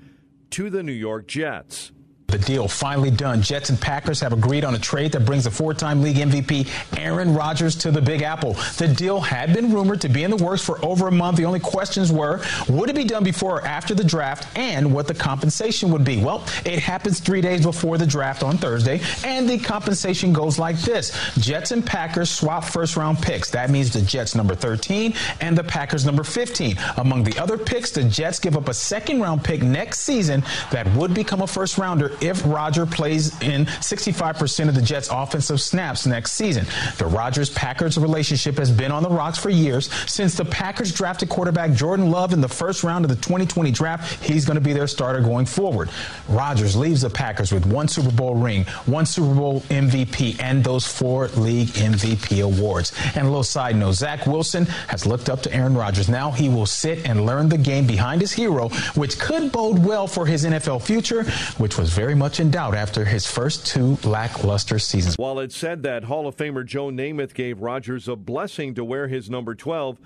to 0.49 0.69
the 0.69 0.81
New 0.81 0.91
York 0.91 1.27
Jets. 1.27 1.91
The 2.33 2.39
deal 2.39 2.67
finally 2.67 3.11
done. 3.11 3.43
Jets 3.43 3.69
and 3.69 3.79
Packers 3.79 4.19
have 4.21 4.33
agreed 4.33 4.65
on 4.65 4.73
a 4.73 4.79
trade 4.79 5.11
that 5.11 5.19
brings 5.19 5.43
the 5.43 5.51
four-time 5.51 6.01
league 6.01 6.15
MVP 6.15 6.67
Aaron 6.97 7.35
Rodgers 7.35 7.75
to 7.75 7.91
the 7.91 8.01
Big 8.01 8.23
Apple. 8.23 8.53
The 8.77 8.87
deal 8.87 9.21
had 9.21 9.53
been 9.53 9.71
rumored 9.71 10.01
to 10.01 10.09
be 10.09 10.23
in 10.23 10.31
the 10.31 10.43
works 10.43 10.63
for 10.65 10.83
over 10.83 11.07
a 11.07 11.11
month. 11.11 11.37
The 11.37 11.45
only 11.45 11.59
questions 11.59 12.11
were, 12.11 12.41
would 12.67 12.89
it 12.89 12.95
be 12.95 13.03
done 13.03 13.23
before 13.23 13.59
or 13.59 13.67
after 13.67 13.93
the 13.93 14.03
draft 14.03 14.47
and 14.57 14.91
what 14.95 15.05
the 15.07 15.13
compensation 15.13 15.91
would 15.91 16.03
be? 16.03 16.23
Well, 16.23 16.43
it 16.65 16.79
happens 16.79 17.19
three 17.19 17.39
days 17.39 17.67
before 17.67 17.99
the 17.99 18.07
draft 18.07 18.41
on 18.41 18.57
Thursday, 18.57 18.99
and 19.23 19.47
the 19.47 19.59
compensation 19.59 20.33
goes 20.33 20.57
like 20.57 20.79
this. 20.79 21.15
Jets 21.37 21.69
and 21.69 21.85
Packers 21.85 22.31
swap 22.31 22.63
first-round 22.63 23.19
picks. 23.21 23.51
That 23.51 23.69
means 23.69 23.93
the 23.93 24.01
Jets 24.01 24.33
number 24.33 24.55
13 24.55 25.13
and 25.39 25.55
the 25.55 25.63
Packers 25.63 26.03
number 26.03 26.23
15. 26.23 26.79
Among 26.97 27.25
the 27.25 27.37
other 27.37 27.59
picks, 27.59 27.91
the 27.91 28.03
Jets 28.03 28.39
give 28.39 28.57
up 28.57 28.69
a 28.69 28.73
second-round 28.73 29.43
pick 29.43 29.61
next 29.61 29.99
season 29.99 30.43
that 30.71 30.91
would 30.95 31.13
become 31.13 31.43
a 31.43 31.47
first-rounder 31.47 32.17
if 32.23 32.43
Roger 32.45 32.85
plays 32.85 33.39
in 33.41 33.65
65% 33.65 34.69
of 34.69 34.75
the 34.75 34.81
Jets' 34.81 35.09
offensive 35.11 35.59
snaps 35.61 36.05
next 36.05 36.33
season. 36.33 36.65
The 36.97 37.05
Rodgers 37.05 37.49
Packers 37.49 37.97
relationship 37.97 38.57
has 38.57 38.71
been 38.71 38.91
on 38.91 39.03
the 39.03 39.09
rocks 39.09 39.37
for 39.37 39.49
years. 39.49 39.91
Since 40.09 40.35
the 40.35 40.45
Packers 40.45 40.93
drafted 40.93 41.29
quarterback 41.29 41.73
Jordan 41.73 42.09
Love 42.11 42.33
in 42.33 42.41
the 42.41 42.47
first 42.47 42.83
round 42.83 43.05
of 43.05 43.09
the 43.09 43.17
2020 43.17 43.71
draft, 43.71 44.23
he's 44.23 44.45
going 44.45 44.55
to 44.55 44.61
be 44.61 44.73
their 44.73 44.87
starter 44.87 45.21
going 45.21 45.45
forward. 45.45 45.89
Rodgers 46.29 46.75
leaves 46.75 47.01
the 47.01 47.09
Packers 47.09 47.51
with 47.51 47.65
one 47.65 47.87
Super 47.87 48.11
Bowl 48.11 48.35
ring, 48.35 48.63
one 48.85 49.05
Super 49.05 49.33
Bowl 49.33 49.61
MVP, 49.61 50.39
and 50.41 50.63
those 50.63 50.87
four 50.87 51.27
league 51.29 51.69
MVP 51.69 52.43
awards. 52.43 52.93
And 53.15 53.25
a 53.25 53.29
little 53.29 53.43
side 53.43 53.75
note 53.75 53.93
Zach 53.93 54.25
Wilson 54.25 54.65
has 54.87 55.05
looked 55.05 55.29
up 55.29 55.41
to 55.43 55.53
Aaron 55.53 55.75
Rodgers. 55.75 56.09
Now 56.09 56.31
he 56.31 56.49
will 56.49 56.65
sit 56.65 57.07
and 57.07 57.25
learn 57.25 57.49
the 57.49 57.57
game 57.57 57.85
behind 57.85 58.21
his 58.21 58.31
hero, 58.31 58.69
which 58.95 59.19
could 59.19 59.51
bode 59.51 59.83
well 59.83 60.07
for 60.07 60.25
his 60.25 60.45
NFL 60.45 60.81
future, 60.81 61.23
which 61.57 61.77
was 61.77 61.89
very 61.93 62.02
much 62.15 62.41
in 62.41 62.51
doubt 62.51 62.75
after 62.75 63.05
his 63.05 63.25
first 63.25 63.65
two 63.65 63.97
lackluster 64.03 64.77
seasons. 64.77 65.17
While 65.17 65.39
it's 65.39 65.55
said 65.55 65.83
that 65.83 66.03
Hall 66.03 66.27
of 66.27 66.35
Famer 66.35 66.65
Joe 66.65 66.87
Namath 66.87 67.33
gave 67.33 67.61
Rodgers 67.61 68.09
a 68.09 68.17
blessing 68.17 68.75
to 68.75 68.83
wear 68.83 69.07
his 69.07 69.29
number 69.29 69.55
12, 69.55 70.01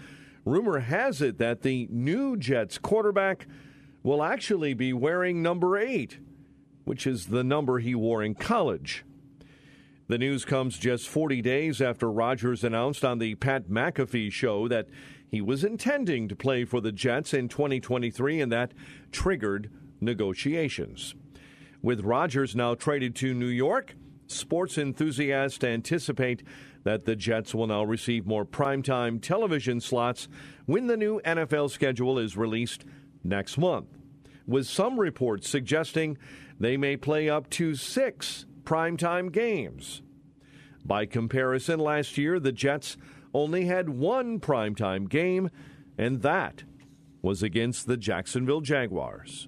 rumor 0.46 0.78
has 0.78 1.24
it 1.24 1.40
that 1.40 1.64
the 1.64 1.88
new 1.90 2.38
Jets 2.38 2.78
quarterback 2.78 3.48
will 4.04 4.22
actually 4.22 4.76
be 4.76 4.94
wearing 4.94 5.42
number 5.42 5.76
8, 5.76 6.20
which 6.86 7.08
is 7.08 7.26
the 7.26 7.44
number 7.44 7.80
he 7.80 7.96
wore 7.96 8.22
in 8.22 8.36
college. 8.36 9.04
The 10.08 10.20
news 10.20 10.46
comes 10.46 10.78
just 10.78 11.10
40 11.10 11.42
days 11.42 11.82
after 11.82 12.12
Rodgers 12.12 12.64
announced 12.64 13.04
on 13.04 13.18
the 13.18 13.34
Pat 13.34 13.70
McAfee 13.70 14.32
show 14.32 14.68
that 14.68 14.88
he 15.28 15.42
was 15.42 15.64
intending 15.64 16.28
to 16.28 16.36
play 16.36 16.64
for 16.64 16.80
the 16.80 16.92
Jets 16.92 17.34
in 17.34 17.50
2023, 17.50 18.40
and 18.40 18.52
that 18.52 18.74
triggered 19.12 19.72
negotiations. 20.00 21.16
With 21.88 22.04
Rodgers 22.04 22.54
now 22.54 22.76
traded 22.76 23.16
to 23.16 23.34
New 23.34 23.48
York, 23.48 23.96
sports 24.28 24.78
enthusiasts 24.78 25.64
anticipate 25.64 26.44
that 26.84 27.06
the 27.06 27.16
Jets 27.16 27.56
will 27.56 27.68
now 27.68 27.86
receive 27.86 28.28
more 28.28 28.46
primetime 28.46 29.22
television 29.22 29.80
slots 29.80 30.28
when 30.66 30.88
the 30.88 30.98
new 30.98 31.22
NFL 31.22 31.72
schedule 31.72 32.20
is 32.20 32.36
released 32.36 32.84
next 33.24 33.58
month, 33.58 33.88
with 34.46 34.68
some 34.68 35.00
reports 35.00 35.48
suggesting 35.48 36.18
they 36.60 36.76
may 36.76 36.98
play 36.98 37.30
up 37.30 37.50
to 37.52 37.74
six 37.74 38.46
primetime 38.66 39.32
games. 39.32 40.02
By 40.84 41.06
comparison, 41.06 41.80
last 41.80 42.18
year 42.18 42.38
the 42.38 42.52
Jets 42.52 42.98
only 43.34 43.68
had 43.68 43.88
one 43.88 44.42
primetime 44.42 45.08
game, 45.08 45.50
and 45.98 46.22
that 46.22 46.66
was 47.22 47.42
against 47.42 47.88
the 47.88 47.96
Jacksonville 47.96 48.60
Jaguars. 48.60 49.48